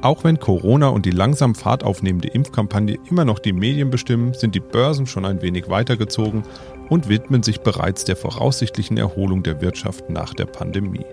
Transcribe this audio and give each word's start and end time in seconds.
Auch 0.00 0.22
wenn 0.22 0.38
Corona 0.38 0.88
und 0.88 1.06
die 1.06 1.10
langsam 1.10 1.56
Fahrt 1.56 1.82
aufnehmende 1.82 2.28
Impfkampagne 2.28 2.98
immer 3.10 3.24
noch 3.24 3.40
die 3.40 3.52
Medien 3.52 3.90
bestimmen, 3.90 4.32
sind 4.32 4.54
die 4.54 4.60
Börsen 4.60 5.06
schon 5.06 5.24
ein 5.24 5.42
wenig 5.42 5.68
weitergezogen 5.68 6.44
und 6.88 7.08
widmen 7.08 7.42
sich 7.42 7.60
bereits 7.60 8.04
der 8.04 8.16
voraussichtlichen 8.16 8.96
Erholung 8.96 9.42
der 9.42 9.60
Wirtschaft 9.60 10.08
nach 10.08 10.34
der 10.34 10.46
Pandemie. 10.46 11.04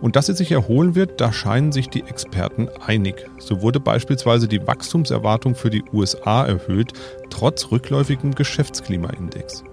Und 0.00 0.14
dass 0.14 0.26
sie 0.26 0.34
sich 0.34 0.52
erholen 0.52 0.94
wird, 0.94 1.20
da 1.20 1.32
scheinen 1.32 1.72
sich 1.72 1.88
die 1.88 2.04
Experten 2.04 2.68
einig. 2.86 3.26
So 3.38 3.60
wurde 3.60 3.80
beispielsweise 3.80 4.46
die 4.46 4.64
Wachstumserwartung 4.66 5.54
für 5.54 5.70
die 5.70 5.84
USA 5.92 6.44
erhöht, 6.44 6.92
trotz 7.30 7.72
rückläufigem 7.72 8.34
Geschäftsklimaindex. 8.34 9.64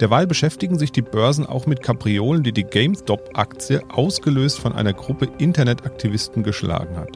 Derweil 0.00 0.26
beschäftigen 0.26 0.78
sich 0.78 0.92
die 0.92 1.02
Börsen 1.02 1.46
auch 1.46 1.66
mit 1.66 1.82
Kapriolen, 1.82 2.42
die 2.42 2.52
die 2.52 2.64
GameStop-Aktie 2.64 3.82
ausgelöst 3.88 4.58
von 4.58 4.72
einer 4.72 4.92
Gruppe 4.92 5.28
Internetaktivisten 5.38 6.42
geschlagen 6.42 6.96
hat. 6.96 7.10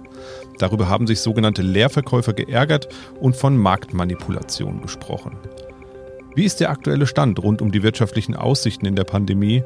Darüber 0.58 0.88
haben 0.88 1.06
sich 1.06 1.20
sogenannte 1.20 1.62
Leerverkäufer 1.62 2.32
geärgert 2.32 2.88
und 3.20 3.36
von 3.36 3.56
Marktmanipulation 3.56 4.82
gesprochen. 4.82 5.36
Wie 6.34 6.44
ist 6.44 6.60
der 6.60 6.70
aktuelle 6.70 7.06
Stand 7.06 7.42
rund 7.42 7.62
um 7.62 7.72
die 7.72 7.82
wirtschaftlichen 7.82 8.36
Aussichten 8.36 8.86
in 8.86 8.94
der 8.94 9.04
Pandemie? 9.04 9.62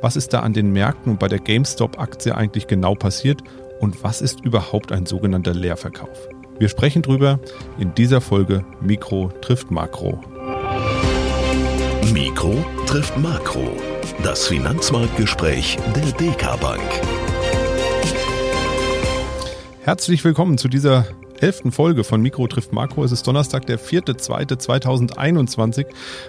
Was 0.00 0.16
ist 0.16 0.32
da 0.32 0.40
an 0.40 0.52
den 0.52 0.72
Märkten 0.72 1.12
und 1.12 1.18
bei 1.18 1.28
der 1.28 1.40
GameStop-Aktie 1.40 2.36
eigentlich 2.36 2.66
genau 2.66 2.94
passiert? 2.94 3.42
Und 3.80 4.04
was 4.04 4.20
ist 4.20 4.44
überhaupt 4.44 4.92
ein 4.92 5.06
sogenannter 5.06 5.54
Leerverkauf? 5.54 6.28
Wir 6.58 6.68
sprechen 6.68 7.02
drüber 7.02 7.40
in 7.78 7.94
dieser 7.94 8.20
Folge 8.20 8.64
Mikro 8.80 9.32
trifft 9.40 9.72
Makro. 9.72 10.20
Mikro 12.10 12.64
trifft 12.86 13.16
Makro. 13.16 13.70
Das 14.22 14.46
Finanzmarktgespräch 14.48 15.78
der 15.94 16.12
DK 16.12 16.60
Bank. 16.60 16.82
Herzlich 19.82 20.24
willkommen 20.24 20.58
zu 20.58 20.68
dieser 20.68 21.06
elften 21.40 21.72
Folge 21.72 22.04
von 22.04 22.20
Mikro 22.20 22.46
trifft 22.48 22.72
Makro. 22.72 23.04
Es 23.04 23.12
ist 23.12 23.26
Donnerstag, 23.26 23.66
der 23.66 23.78
4.2.2021 23.78 25.86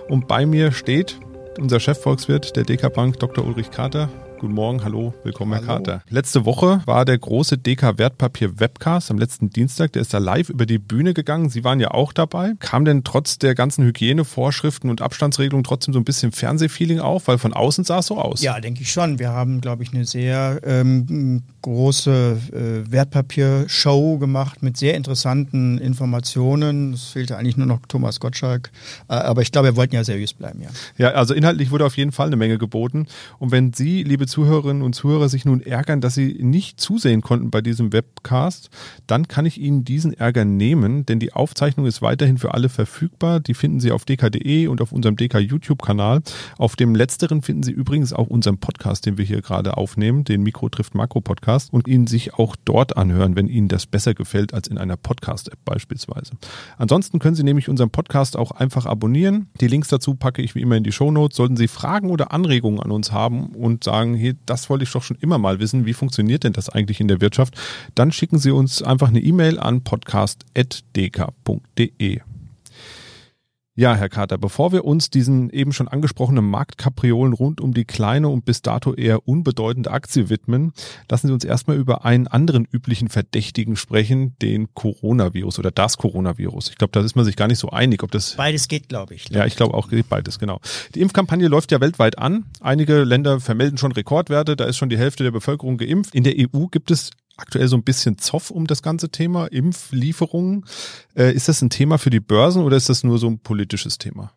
und 0.08 0.28
bei 0.28 0.46
mir 0.46 0.72
steht 0.72 1.18
unser 1.60 1.80
Chefvolkswirt 1.80 2.56
der 2.56 2.64
DK 2.64 2.94
Bank, 2.94 3.20
Dr. 3.20 3.46
Ulrich 3.46 3.72
Kater. 3.72 4.10
Guten 4.44 4.56
Morgen, 4.56 4.84
hallo, 4.84 5.14
willkommen, 5.24 5.54
hallo. 5.56 5.66
Herr 5.68 5.78
Kater. 5.78 6.04
Letzte 6.10 6.44
Woche 6.44 6.82
war 6.86 7.06
der 7.06 7.18
große 7.18 7.58
DK 7.58 7.98
Wertpapier 7.98 8.60
Webcast 8.60 9.10
am 9.10 9.18
letzten 9.18 9.50
Dienstag. 9.52 9.94
Der 9.94 10.02
ist 10.02 10.14
da 10.14 10.18
live 10.18 10.50
über 10.50 10.66
die 10.66 10.80
Bühne 10.80 11.14
gegangen. 11.14 11.50
Sie 11.50 11.64
waren 11.64 11.80
ja 11.80 11.92
auch 11.92 12.12
dabei. 12.12 12.52
Kam 12.60 12.84
denn 12.84 13.06
trotz 13.06 13.40
der 13.40 13.56
ganzen 13.56 13.86
Hygienevorschriften 13.86 14.90
und 14.90 15.02
Abstandsregelungen 15.02 15.64
trotzdem 15.64 15.94
so 15.94 16.00
ein 16.02 16.04
bisschen 16.04 16.34
Fernsehfeeling 16.34 17.00
auf? 17.00 17.30
Weil 17.30 17.38
von 17.38 17.54
außen 17.54 17.86
sah 17.86 18.00
es 18.00 18.08
so 18.08 18.20
aus. 18.20 18.42
Ja, 18.42 18.60
denke 18.60 18.82
ich 18.82 18.92
schon. 18.92 19.18
Wir 19.18 19.30
haben, 19.30 19.62
glaube 19.62 19.84
ich, 19.84 19.94
eine 19.94 20.04
sehr 20.04 20.60
ähm, 20.66 21.44
große 21.62 22.38
äh, 22.52 22.92
Wertpapiershow 22.92 24.18
gemacht 24.18 24.62
mit 24.62 24.76
sehr 24.76 24.96
interessanten 24.96 25.78
Informationen. 25.78 26.92
Es 26.92 27.06
fehlte 27.06 27.38
eigentlich 27.38 27.56
nur 27.56 27.68
noch 27.68 27.80
Thomas 27.88 28.20
Gottschalk. 28.20 28.72
Äh, 29.08 29.14
aber 29.14 29.42
ich 29.42 29.54
glaube, 29.54 29.70
wir 29.70 29.78
wollten 29.78 29.96
ja 29.96 30.04
seriös 30.04 30.34
bleiben, 30.34 30.62
ja. 30.62 30.70
Ja, 30.98 31.12
also 31.12 31.34
inhaltlich 31.34 31.72
wurde 31.72 31.86
auf 31.86 31.96
jeden 31.96 32.12
Fall 32.12 32.28
eine 32.28 32.36
Menge 32.36 32.58
geboten. 32.58 33.08
Und 33.40 33.52
wenn 33.52 33.72
Sie, 33.72 34.04
liebe 34.04 34.28
Zuhörerinnen 34.34 34.82
und 34.82 34.96
Zuhörer 34.96 35.30
sich 35.30 35.46
nun 35.46 35.62
ärgern, 35.62 36.02
dass 36.02 36.16
sie 36.16 36.40
nicht 36.42 36.82
zusehen 36.82 37.22
konnten 37.22 37.52
bei 37.52 37.62
diesem 37.62 37.94
Webcast, 37.94 38.72
dann 39.06 39.28
kann 39.28 39.46
ich 39.46 39.62
Ihnen 39.62 39.86
diesen 39.86 40.12
Ärger 40.12 40.44
nehmen, 40.44 41.06
denn 41.06 41.20
die 41.20 41.34
Aufzeichnung 41.34 41.86
ist 41.86 42.02
weiterhin 42.02 42.40
für 42.40 42.56
alle 42.56 42.70
verfügbar. 42.70 43.40
Die 43.40 43.54
finden 43.54 43.80
Sie 43.80 43.92
auf 43.92 44.06
dk.de 44.06 44.66
und 44.66 44.82
auf 44.82 44.92
unserem 44.92 45.18
DK 45.18 45.38
YouTube-Kanal. 45.38 46.24
Auf 46.58 46.76
dem 46.76 46.96
letzteren 46.96 47.44
finden 47.44 47.62
Sie 47.62 47.72
übrigens 47.72 48.12
auch 48.12 48.26
unseren 48.26 48.58
Podcast, 48.58 49.06
den 49.06 49.20
wir 49.20 49.26
hier 49.26 49.44
gerade 49.44 49.78
aufnehmen, 49.78 50.24
den 50.24 50.42
Mikro 50.42 50.68
trifft 50.68 50.96
Makro 50.96 51.22
Podcast 51.22 51.72
und 51.72 51.88
ihn 51.88 52.08
sich 52.08 52.34
auch 52.34 52.56
dort 52.66 52.98
anhören, 52.98 53.36
wenn 53.36 53.48
Ihnen 53.48 53.68
das 53.68 53.86
besser 53.86 54.16
gefällt 54.16 54.56
als 54.56 54.68
in 54.68 54.80
einer 54.80 54.98
Podcast-App 54.98 55.60
beispielsweise. 55.64 56.32
Ansonsten 56.80 57.20
können 57.20 57.36
Sie 57.36 57.44
nämlich 57.44 57.70
unseren 57.70 57.92
Podcast 57.92 58.36
auch 58.36 58.50
einfach 58.50 58.88
abonnieren. 58.88 59.50
Die 59.62 59.68
Links 59.68 59.90
dazu 59.90 60.16
packe 60.16 60.42
ich 60.42 60.56
wie 60.56 60.62
immer 60.62 60.78
in 60.78 60.84
die 60.84 60.92
Show 60.92 61.12
Notes. 61.12 61.38
Sollten 61.38 61.56
Sie 61.56 61.68
Fragen 61.68 62.10
oder 62.10 62.32
Anregungen 62.32 62.80
an 62.80 62.90
uns 62.90 63.12
haben 63.12 63.50
und 63.50 63.84
sagen, 63.84 64.13
hey, 64.16 64.36
das 64.46 64.70
wollte 64.70 64.84
ich 64.84 64.92
doch 64.92 65.04
schon 65.04 65.18
immer 65.20 65.38
mal 65.38 65.60
wissen, 65.60 65.86
wie 65.86 65.94
funktioniert 65.94 66.44
denn 66.44 66.54
das 66.54 66.70
eigentlich 66.70 67.00
in 67.00 67.08
der 67.08 67.22
Wirtschaft, 67.22 67.56
dann 67.96 68.12
schicken 68.12 68.40
Sie 68.40 68.52
uns 68.52 68.82
einfach 68.82 69.10
eine 69.10 69.20
E-Mail 69.20 69.60
an 69.60 69.84
podcast.dk.de. 69.84 72.22
Ja, 73.76 73.96
Herr 73.96 74.10
Kater, 74.10 74.38
bevor 74.38 74.72
wir 74.72 74.86
uns 74.86 75.10
diesen 75.10 75.50
eben 75.50 75.74
schon 75.74 75.88
angesprochenen 75.88 76.46
Marktkapriolen 76.46 77.34
rund 77.34 77.60
um 77.60 77.74
die 77.74 77.86
kleine 77.86 78.30
und 78.30 78.46
bis 78.46 78.62
dato 78.62 78.94
eher 78.94 79.28
unbedeutende 79.28 79.90
Aktie 79.90 80.30
widmen, 80.30 80.74
lassen 81.10 81.26
Sie 81.26 81.34
uns 81.34 81.44
erstmal 81.44 81.78
über 81.78 82.06
einen 82.06 82.28
anderen 82.28 82.68
üblichen 82.72 83.08
Verdächtigen 83.08 83.76
sprechen, 83.76 84.36
den 84.44 84.72
Coronavirus 84.76 85.58
oder 85.58 85.72
das 85.72 85.98
Coronavirus. 85.98 86.70
Ich 86.70 86.78
glaube, 86.78 86.92
da 86.92 87.02
ist 87.02 87.16
man 87.16 87.26
sich 87.26 87.36
gar 87.36 87.48
nicht 87.48 87.58
so 87.58 87.72
einig, 87.72 88.04
ob 88.04 88.12
das. 88.12 88.36
Beides 88.36 88.68
geht, 88.68 88.90
glaube 88.90 89.16
ich. 89.16 89.30
Ja, 89.30 89.48
ich 89.48 89.56
glaube 89.56 89.74
auch 89.74 89.90
geht 89.90 90.08
beides, 90.08 90.38
genau. 90.38 90.60
Die 90.94 91.02
Impfkampagne 91.02 91.48
läuft 91.48 91.72
ja 91.72 91.82
weltweit 91.82 92.20
an. 92.20 92.46
Einige 92.62 93.04
Länder 93.04 93.40
vermelden 93.40 93.80
schon 93.80 93.92
Rekordwerte, 93.92 94.56
da 94.56 94.66
ist 94.66 94.78
schon 94.78 94.90
die 94.90 95.00
Hälfte 95.00 95.24
der 95.24 95.32
Bevölkerung 95.32 95.78
geimpft. 95.78 96.14
In 96.14 96.24
der 96.24 96.36
EU 96.38 96.68
gibt 96.68 96.92
es 96.92 97.10
aktuell 97.38 97.68
so 97.68 97.76
ein 97.76 97.84
bisschen 97.84 98.18
Zoff 98.18 98.52
um 98.52 98.68
das 98.68 98.82
ganze 98.82 99.10
Thema, 99.10 99.48
Impflieferungen. 99.48 100.66
Äh, 101.16 101.34
ist 101.34 101.48
das 101.48 101.62
ein 101.62 101.70
Thema 101.70 101.98
für 101.98 102.10
die 102.10 102.20
Börsen 102.20 102.64
oder 102.64 102.78
ist 102.78 102.90
das 102.90 103.04
nur 103.04 103.18
so 103.18 103.28
ein 103.28 103.40
politisches 103.40 103.98
Thema? 103.98 104.32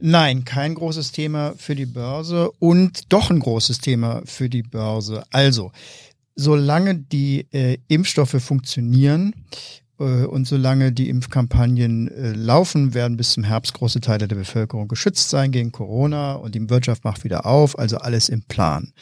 Nein, 0.00 0.44
kein 0.44 0.74
großes 0.74 1.10
Thema 1.10 1.54
für 1.56 1.74
die 1.74 1.86
Börse 1.86 2.50
und 2.60 3.12
doch 3.12 3.30
ein 3.30 3.40
großes 3.40 3.78
Thema 3.78 4.22
für 4.24 4.48
die 4.48 4.62
Börse. 4.62 5.24
Also, 5.30 5.72
solange 6.36 6.94
die 6.94 7.46
äh, 7.50 7.78
Impfstoffe 7.88 8.40
funktionieren 8.40 9.34
äh, 9.98 10.24
und 10.24 10.46
solange 10.46 10.92
die 10.92 11.08
Impfkampagnen 11.08 12.08
äh, 12.08 12.32
laufen, 12.32 12.94
werden 12.94 13.16
bis 13.16 13.32
zum 13.32 13.42
Herbst 13.42 13.74
große 13.74 14.00
Teile 14.00 14.28
der 14.28 14.36
Bevölkerung 14.36 14.86
geschützt 14.86 15.30
sein 15.30 15.50
gegen 15.50 15.72
Corona 15.72 16.34
und 16.34 16.54
die 16.54 16.70
Wirtschaft 16.70 17.02
macht 17.04 17.24
wieder 17.24 17.44
auf, 17.44 17.76
also 17.76 17.98
alles 17.98 18.28
im 18.28 18.42
Plan. 18.42 18.92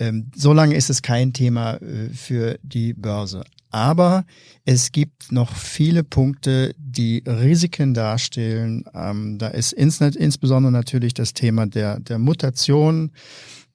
Ähm, 0.00 0.30
solange 0.34 0.74
ist 0.74 0.90
es 0.90 1.02
kein 1.02 1.32
Thema 1.32 1.74
äh, 1.74 2.08
für 2.08 2.58
die 2.62 2.94
Börse. 2.94 3.44
Aber 3.70 4.24
es 4.64 4.90
gibt 4.90 5.30
noch 5.30 5.54
viele 5.54 6.02
Punkte, 6.02 6.74
die 6.76 7.22
Risiken 7.24 7.94
darstellen. 7.94 8.84
Ähm, 8.94 9.38
da 9.38 9.48
ist 9.48 9.72
ins, 9.72 10.00
insbesondere 10.00 10.72
natürlich 10.72 11.14
das 11.14 11.34
Thema 11.34 11.66
der, 11.66 12.00
der 12.00 12.18
Mutation. 12.18 13.12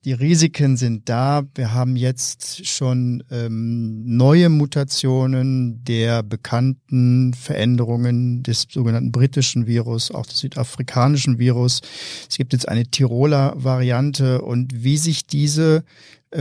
Die 0.05 0.13
Risiken 0.13 0.77
sind 0.77 1.09
da. 1.09 1.41
Wir 1.55 1.73
haben 1.73 1.95
jetzt 1.95 2.67
schon 2.67 3.23
ähm, 3.31 4.03
neue 4.05 4.49
Mutationen 4.49 5.83
der 5.83 6.21
bekannten 6.21 7.33
Veränderungen 7.33 8.43
des 8.43 8.67
sogenannten 8.69 9.11
britischen 9.11 9.65
Virus, 9.65 10.11
auch 10.11 10.27
des 10.27 10.37
südafrikanischen 10.37 11.39
Virus. 11.39 11.81
Es 12.29 12.37
gibt 12.37 12.53
jetzt 12.53 12.69
eine 12.69 12.85
Tiroler 12.85 13.55
Variante 13.57 14.41
und 14.41 14.83
wie 14.83 14.97
sich 14.97 15.25
diese 15.25 15.83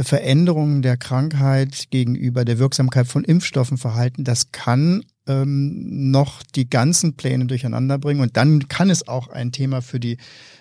Veränderungen 0.03 0.83
der 0.83 0.97
Krankheit 0.97 1.91
gegenüber 1.91 2.45
der 2.45 2.59
Wirksamkeit 2.59 3.07
von 3.07 3.25
Impfstoffen 3.25 3.79
verhalten, 3.79 4.25
das 4.25 4.51
kann 4.51 5.05
ähm, 5.27 6.11
noch 6.11 6.43
die 6.43 6.69
ganzen 6.69 7.17
Pläne 7.17 7.47
durcheinander 7.47 7.99
bringen. 7.99 8.21
Und 8.21 8.37
dann 8.37 8.69
kann 8.69 8.91
es 8.91 9.09
auch 9.09 9.29
ein 9.29 9.53
Thema 9.53 9.81
für 9.81 10.01
die 10.01 10.19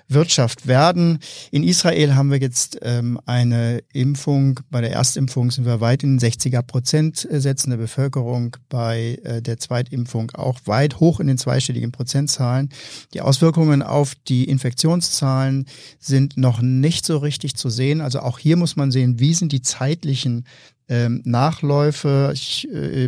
Wirtschaft 0.08 0.68
werden. 0.68 1.20
In 1.52 1.64
Israel 1.64 2.16
haben 2.16 2.30
wir 2.30 2.40
jetzt 2.40 2.80
ähm, 2.82 3.20
eine 3.26 3.84
Impfung. 3.94 4.60
Bei 4.70 4.82
der 4.82 4.92
Erstimpfung 4.92 5.50
sind 5.50 5.66
wir 5.66 5.82
weit 5.82 6.04
in 6.04 6.18
den 6.18 6.30
60er 6.30 6.62
Prozent 6.62 7.28
Sätzen 7.30 7.72
der 7.72 7.78
Bevölkerung. 7.78 8.56
Bei 8.70 9.20
äh, 9.24 9.42
der 9.42 9.58
Zweitimpfung 9.58 10.32
auch 10.32 10.60
weit 10.66 11.00
hoch 11.00 11.20
in 11.20 11.28
den 11.28 11.38
zweistelligen 11.38 11.92
Prozentzahlen. 11.92 12.70
Die 13.14 13.22
Auswirkungen 13.22 13.82
auf 13.82 14.14
die 14.28 14.46
Infektionszahlen 14.46 15.66
sind 16.00 16.38
noch 16.38 16.62
nicht 16.62 17.06
so 17.06 17.18
richtig 17.18 17.56
zu 17.56 17.70
sehen. 17.70 18.02
Also 18.02 18.20
auch 18.20 18.40
hier 18.40 18.58
muss 18.58 18.76
man 18.76 18.92
sehen, 18.92 19.20
wie 19.24 19.34
sind 19.34 19.54
die 19.54 19.62
zeitlichen 19.62 20.44
ähm, 20.90 21.22
Nachläufe. 21.24 22.32
Ich, 22.34 22.68
äh, 22.70 23.08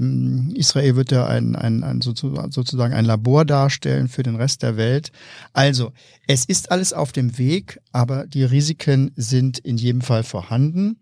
Israel 0.56 0.96
wird 0.96 1.12
ja 1.12 1.28
ein, 1.28 1.58
ein, 1.58 1.84
ein 1.84 2.00
sozusagen 2.02 2.94
ein 2.94 3.04
Labor 3.04 3.44
darstellen 3.44 4.08
für 4.08 4.24
den 4.24 4.38
Rest 4.38 4.64
der 4.64 4.78
Welt. 4.78 5.12
Also, 5.52 5.92
es 6.26 6.46
ist 6.46 6.72
alles 6.72 6.94
auf 6.94 7.12
dem 7.12 7.38
Weg, 7.38 7.80
aber 7.92 8.28
die 8.28 8.46
Risiken 8.46 9.12
sind 9.18 9.60
in 9.60 9.78
jedem 9.78 10.02
Fall 10.02 10.24
vorhanden. 10.24 10.98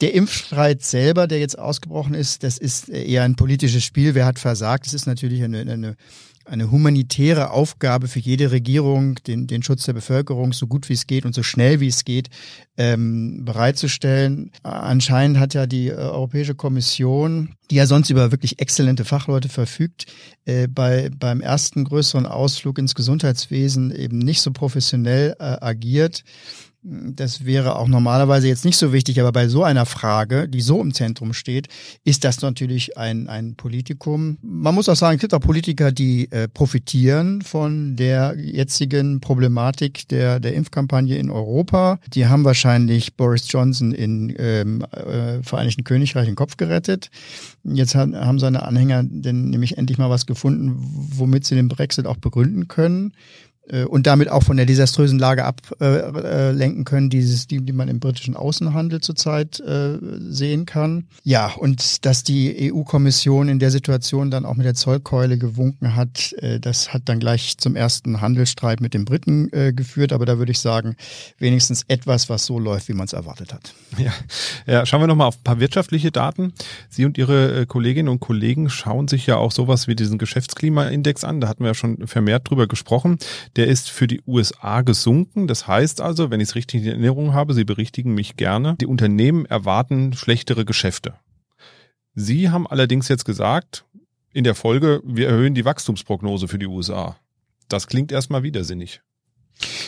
Der 0.00 0.14
Impfstreit 0.14 0.82
selber, 0.82 1.26
der 1.26 1.40
jetzt 1.40 1.58
ausgebrochen 1.58 2.14
ist, 2.14 2.42
das 2.42 2.56
ist 2.56 2.88
eher 2.88 3.22
ein 3.22 3.36
politisches 3.36 3.84
Spiel. 3.84 4.14
Wer 4.14 4.24
hat 4.24 4.38
versagt? 4.38 4.86
Das 4.86 4.94
ist 4.94 5.06
natürlich 5.06 5.44
eine, 5.44 5.60
eine 5.60 5.96
eine 6.44 6.70
humanitäre 6.70 7.50
Aufgabe 7.50 8.08
für 8.08 8.18
jede 8.18 8.50
Regierung, 8.50 9.16
den, 9.26 9.46
den 9.46 9.62
Schutz 9.62 9.84
der 9.84 9.92
Bevölkerung 9.94 10.52
so 10.52 10.66
gut 10.66 10.88
wie 10.88 10.92
es 10.94 11.06
geht 11.06 11.24
und 11.24 11.34
so 11.34 11.42
schnell 11.42 11.80
wie 11.80 11.88
es 11.88 12.04
geht 12.04 12.28
ähm, 12.76 13.44
bereitzustellen. 13.44 14.50
Anscheinend 14.62 15.38
hat 15.38 15.54
ja 15.54 15.66
die 15.66 15.88
äh, 15.88 15.94
Europäische 15.94 16.54
Kommission, 16.54 17.56
die 17.70 17.76
ja 17.76 17.86
sonst 17.86 18.10
über 18.10 18.30
wirklich 18.30 18.60
exzellente 18.60 19.04
Fachleute 19.04 19.48
verfügt, 19.48 20.06
äh, 20.44 20.68
bei, 20.68 21.10
beim 21.16 21.40
ersten 21.40 21.84
größeren 21.84 22.26
Ausflug 22.26 22.78
ins 22.78 22.94
Gesundheitswesen 22.94 23.94
eben 23.94 24.18
nicht 24.18 24.40
so 24.42 24.52
professionell 24.52 25.36
äh, 25.38 25.44
agiert. 25.60 26.24
Das 26.86 27.46
wäre 27.46 27.76
auch 27.76 27.88
normalerweise 27.88 28.46
jetzt 28.46 28.66
nicht 28.66 28.76
so 28.76 28.92
wichtig, 28.92 29.18
aber 29.18 29.32
bei 29.32 29.48
so 29.48 29.64
einer 29.64 29.86
Frage, 29.86 30.46
die 30.50 30.60
so 30.60 30.82
im 30.82 30.92
Zentrum 30.92 31.32
steht, 31.32 31.68
ist 32.04 32.24
das 32.24 32.42
natürlich 32.42 32.98
ein, 32.98 33.26
ein 33.26 33.54
Politikum. 33.54 34.36
Man 34.42 34.74
muss 34.74 34.90
auch 34.90 34.96
sagen, 34.96 35.14
es 35.14 35.22
gibt 35.22 35.32
auch 35.32 35.40
Politiker, 35.40 35.92
die 35.92 36.30
äh, 36.30 36.46
profitieren 36.46 37.40
von 37.40 37.96
der 37.96 38.36
jetzigen 38.38 39.20
Problematik 39.20 40.06
der, 40.08 40.40
der 40.40 40.52
Impfkampagne 40.52 41.16
in 41.16 41.30
Europa. 41.30 42.00
Die 42.12 42.26
haben 42.26 42.44
wahrscheinlich 42.44 43.14
Boris 43.16 43.50
Johnson 43.50 43.92
in 43.92 44.34
ähm, 44.38 44.82
äh, 44.92 45.42
Vereinigten 45.42 45.84
Königreich 45.84 46.26
den 46.26 46.36
Kopf 46.36 46.58
gerettet. 46.58 47.10
Jetzt 47.64 47.94
haben, 47.94 48.14
haben 48.14 48.38
seine 48.38 48.62
Anhänger 48.62 49.04
denn 49.04 49.48
nämlich 49.48 49.78
endlich 49.78 49.96
mal 49.96 50.10
was 50.10 50.26
gefunden, 50.26 50.76
womit 50.78 51.46
sie 51.46 51.54
den 51.54 51.68
Brexit 51.68 52.06
auch 52.06 52.18
begründen 52.18 52.68
können. 52.68 53.14
Äh, 53.68 53.84
und 53.84 54.06
damit 54.06 54.28
auch 54.28 54.42
von 54.42 54.56
der 54.56 54.66
desaströsen 54.66 55.18
Lage 55.18 55.44
ablenken 55.44 56.80
äh, 56.80 56.84
können, 56.84 57.10
dieses, 57.10 57.46
die, 57.46 57.60
die 57.60 57.72
man 57.72 57.88
im 57.88 58.00
britischen 58.00 58.36
Außenhandel 58.36 59.00
zurzeit 59.00 59.60
äh, 59.60 59.98
sehen 60.28 60.66
kann. 60.66 61.06
Ja, 61.22 61.52
und 61.58 62.04
dass 62.04 62.24
die 62.24 62.72
EU-Kommission 62.72 63.48
in 63.48 63.58
der 63.58 63.70
Situation 63.70 64.30
dann 64.30 64.44
auch 64.44 64.54
mit 64.54 64.66
der 64.66 64.74
Zollkeule 64.74 65.38
gewunken 65.38 65.96
hat, 65.96 66.32
äh, 66.34 66.60
das 66.60 66.92
hat 66.92 67.02
dann 67.06 67.20
gleich 67.20 67.56
zum 67.58 67.76
ersten 67.76 68.20
Handelsstreit 68.20 68.80
mit 68.80 68.94
den 68.94 69.04
Briten 69.04 69.52
äh, 69.52 69.72
geführt. 69.72 70.12
Aber 70.12 70.26
da 70.26 70.38
würde 70.38 70.52
ich 70.52 70.58
sagen, 70.58 70.96
wenigstens 71.38 71.84
etwas, 71.88 72.28
was 72.28 72.46
so 72.46 72.58
läuft, 72.58 72.88
wie 72.88 72.94
man 72.94 73.06
es 73.06 73.12
erwartet 73.12 73.52
hat. 73.52 73.74
Ja. 73.96 74.12
ja, 74.66 74.86
schauen 74.86 75.00
wir 75.00 75.06
nochmal 75.06 75.28
auf 75.28 75.36
ein 75.36 75.44
paar 75.44 75.60
wirtschaftliche 75.60 76.10
Daten. 76.10 76.52
Sie 76.88 77.04
und 77.04 77.16
Ihre 77.16 77.60
äh, 77.60 77.66
Kolleginnen 77.66 78.08
und 78.08 78.20
Kollegen 78.20 78.68
schauen 78.68 79.08
sich 79.08 79.26
ja 79.26 79.36
auch 79.36 79.52
sowas 79.52 79.88
wie 79.88 79.94
diesen 79.94 80.18
Geschäftsklimaindex 80.18 81.24
an. 81.24 81.40
Da 81.40 81.48
hatten 81.48 81.64
wir 81.64 81.68
ja 81.68 81.74
schon 81.74 82.06
vermehrt 82.06 82.50
drüber 82.50 82.66
gesprochen 82.66 83.18
der 83.56 83.68
ist 83.68 83.90
für 83.90 84.06
die 84.06 84.20
USA 84.26 84.82
gesunken. 84.82 85.46
Das 85.46 85.66
heißt 85.66 86.00
also, 86.00 86.30
wenn 86.30 86.40
ich 86.40 86.48
es 86.48 86.54
richtig 86.54 86.82
in 86.82 86.88
Erinnerung 86.88 87.32
habe, 87.32 87.54
Sie 87.54 87.64
berichtigen 87.64 88.14
mich 88.14 88.36
gerne, 88.36 88.76
die 88.80 88.86
Unternehmen 88.86 89.46
erwarten 89.46 90.12
schlechtere 90.12 90.64
Geschäfte. 90.64 91.14
Sie 92.14 92.50
haben 92.50 92.66
allerdings 92.66 93.08
jetzt 93.08 93.24
gesagt, 93.24 93.84
in 94.32 94.44
der 94.44 94.54
Folge, 94.54 95.00
wir 95.04 95.28
erhöhen 95.28 95.54
die 95.54 95.64
Wachstumsprognose 95.64 96.48
für 96.48 96.58
die 96.58 96.66
USA. 96.66 97.16
Das 97.68 97.86
klingt 97.86 98.12
erstmal 98.12 98.42
widersinnig. 98.42 99.00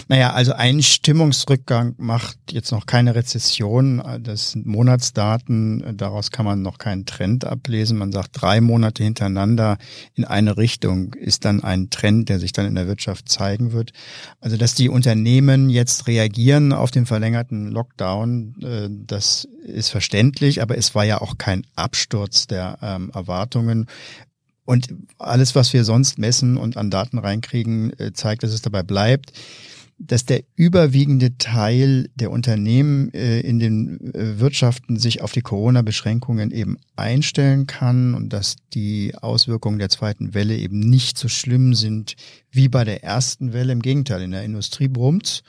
Naja, 0.09 0.33
also 0.33 0.53
ein 0.53 0.83
Stimmungsrückgang 0.83 1.95
macht 1.99 2.39
jetzt 2.51 2.71
noch 2.71 2.87
keine 2.87 3.15
Rezession. 3.15 4.03
Das 4.21 4.53
sind 4.53 4.67
Monatsdaten, 4.67 5.97
daraus 5.97 6.31
kann 6.31 6.47
man 6.47 6.63
noch 6.63 6.79
keinen 6.79 7.07
Trend 7.07 7.45
ablesen. 7.45 7.99
Man 7.99 8.13
sagt, 8.13 8.41
drei 8.41 8.61
Monate 8.61 9.03
hintereinander 9.03 9.79
in 10.15 10.25
eine 10.25 10.57
Richtung 10.57 11.15
ist 11.15 11.45
dann 11.45 11.63
ein 11.63 11.91
Trend, 11.91 12.29
der 12.29 12.39
sich 12.39 12.53
dann 12.53 12.67
in 12.67 12.75
der 12.75 12.87
Wirtschaft 12.87 13.29
zeigen 13.29 13.73
wird. 13.73 13.93
Also, 14.41 14.57
dass 14.57 14.75
die 14.75 14.89
Unternehmen 14.89 15.69
jetzt 15.69 16.07
reagieren 16.07 16.73
auf 16.73 16.91
den 16.91 17.07
verlängerten 17.07 17.69
Lockdown, 17.69 18.55
äh, 18.62 18.89
das 18.91 19.49
ist 19.65 19.89
verständlich, 19.89 20.62
aber 20.62 20.79
es 20.79 20.95
war 20.95 21.05
ja 21.05 21.21
auch 21.21 21.39
kein 21.39 21.67
Absturz 21.75 22.47
der 22.47 22.79
ähm, 22.83 23.11
Erwartungen. 23.12 23.87
Und 24.67 24.89
alles, 25.19 25.55
was 25.55 25.73
wir 25.73 25.85
sonst 25.85 26.19
messen 26.19 26.59
und 26.59 26.77
an 26.77 26.91
Daten 26.91 27.19
reinkriegen, 27.19 27.99
äh, 27.99 28.13
zeigt, 28.13 28.43
dass 28.43 28.53
es 28.53 28.61
dabei 28.61 28.83
bleibt, 28.83 29.33
dass 29.99 30.27
der 30.27 30.43
überwiegende 30.57 31.39
Teil 31.39 32.11
der 32.17 32.31
Unternehmen 32.31 33.13
äh, 33.15 33.41
in 33.41 33.59
den 33.59 34.15
äh, 34.15 34.39
Wirtschaften 34.39 34.99
sich 34.99 35.23
auf 35.23 35.33
die 35.33 35.41
Corona-Beschränkungen 35.41 36.51
eben 36.51 36.77
einstellen 36.97 37.67
kann 37.67 38.13
und 38.13 38.33
dass 38.33 38.57
die 38.75 39.15
Auswirkungen 39.15 39.79
der 39.79 39.89
zweiten 39.89 40.35
Welle 40.35 40.57
eben 40.57 40.81
nicht 40.81 41.17
so 41.17 41.29
schlimm 41.29 41.75
sind 41.75 42.17
wie 42.51 42.69
bei 42.69 42.85
der 42.85 43.05
ersten 43.05 43.55
Welle. 43.55 43.73
Im 43.73 43.81
Gegenteil, 43.81 44.21
in 44.21 44.33
der 44.33 44.45
Industrie 44.45 44.89
brummt's. 44.89 45.43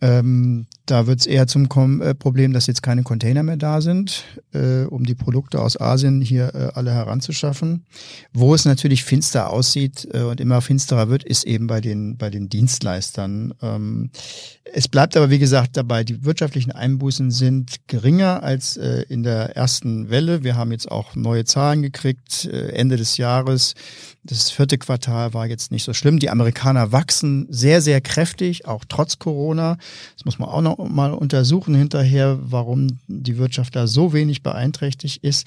Ähm, 0.00 0.66
da 0.86 1.06
wird 1.06 1.20
es 1.20 1.26
eher 1.26 1.46
zum 1.46 1.68
Kom 1.68 2.00
äh, 2.00 2.14
Problem, 2.14 2.52
dass 2.52 2.66
jetzt 2.66 2.82
keine 2.82 3.02
Container 3.02 3.42
mehr 3.42 3.56
da 3.56 3.80
sind, 3.80 4.24
äh, 4.52 4.84
um 4.84 5.04
die 5.04 5.14
Produkte 5.14 5.60
aus 5.60 5.80
Asien 5.80 6.20
hier 6.20 6.54
äh, 6.54 6.70
alle 6.74 6.92
heranzuschaffen. 6.92 7.84
Wo 8.32 8.54
es 8.54 8.64
natürlich 8.64 9.04
finster 9.04 9.50
aussieht 9.50 10.08
äh, 10.12 10.22
und 10.22 10.40
immer 10.40 10.60
finsterer 10.60 11.08
wird, 11.08 11.24
ist 11.24 11.44
eben 11.44 11.66
bei 11.66 11.80
den, 11.80 12.16
bei 12.16 12.30
den 12.30 12.48
Dienstleistern. 12.48 13.54
Ähm, 13.60 14.10
es 14.72 14.88
bleibt 14.88 15.16
aber, 15.16 15.30
wie 15.30 15.38
gesagt, 15.38 15.76
dabei, 15.76 16.04
die 16.04 16.24
wirtschaftlichen 16.24 16.72
Einbußen 16.72 17.30
sind 17.30 17.76
geringer 17.86 18.42
als 18.42 18.76
äh, 18.76 19.04
in 19.08 19.22
der 19.22 19.56
ersten 19.56 20.10
Welle. 20.10 20.44
Wir 20.44 20.56
haben 20.56 20.72
jetzt 20.72 20.90
auch 20.90 21.16
neue 21.16 21.44
Zahlen 21.44 21.82
gekriegt, 21.82 22.44
äh, 22.44 22.68
Ende 22.70 22.96
des 22.96 23.16
Jahres. 23.16 23.74
Das 24.24 24.50
vierte 24.50 24.78
Quartal 24.78 25.32
war 25.32 25.46
jetzt 25.46 25.70
nicht 25.72 25.84
so 25.84 25.94
schlimm. 25.94 26.18
Die 26.18 26.30
Amerikaner 26.30 26.92
wachsen 26.92 27.46
sehr, 27.50 27.80
sehr 27.80 28.00
kräftig, 28.00 28.66
auch 28.66 28.84
trotz 28.86 29.18
Corona. 29.18 29.78
Das 30.16 30.24
muss 30.24 30.38
man 30.38 30.48
auch 30.48 30.62
noch 30.62 30.78
mal 30.78 31.12
untersuchen 31.12 31.74
hinterher, 31.74 32.38
warum 32.40 32.98
die 33.06 33.38
Wirtschaft 33.38 33.76
da 33.76 33.86
so 33.86 34.12
wenig 34.12 34.42
beeinträchtigt 34.42 35.22
ist. 35.22 35.46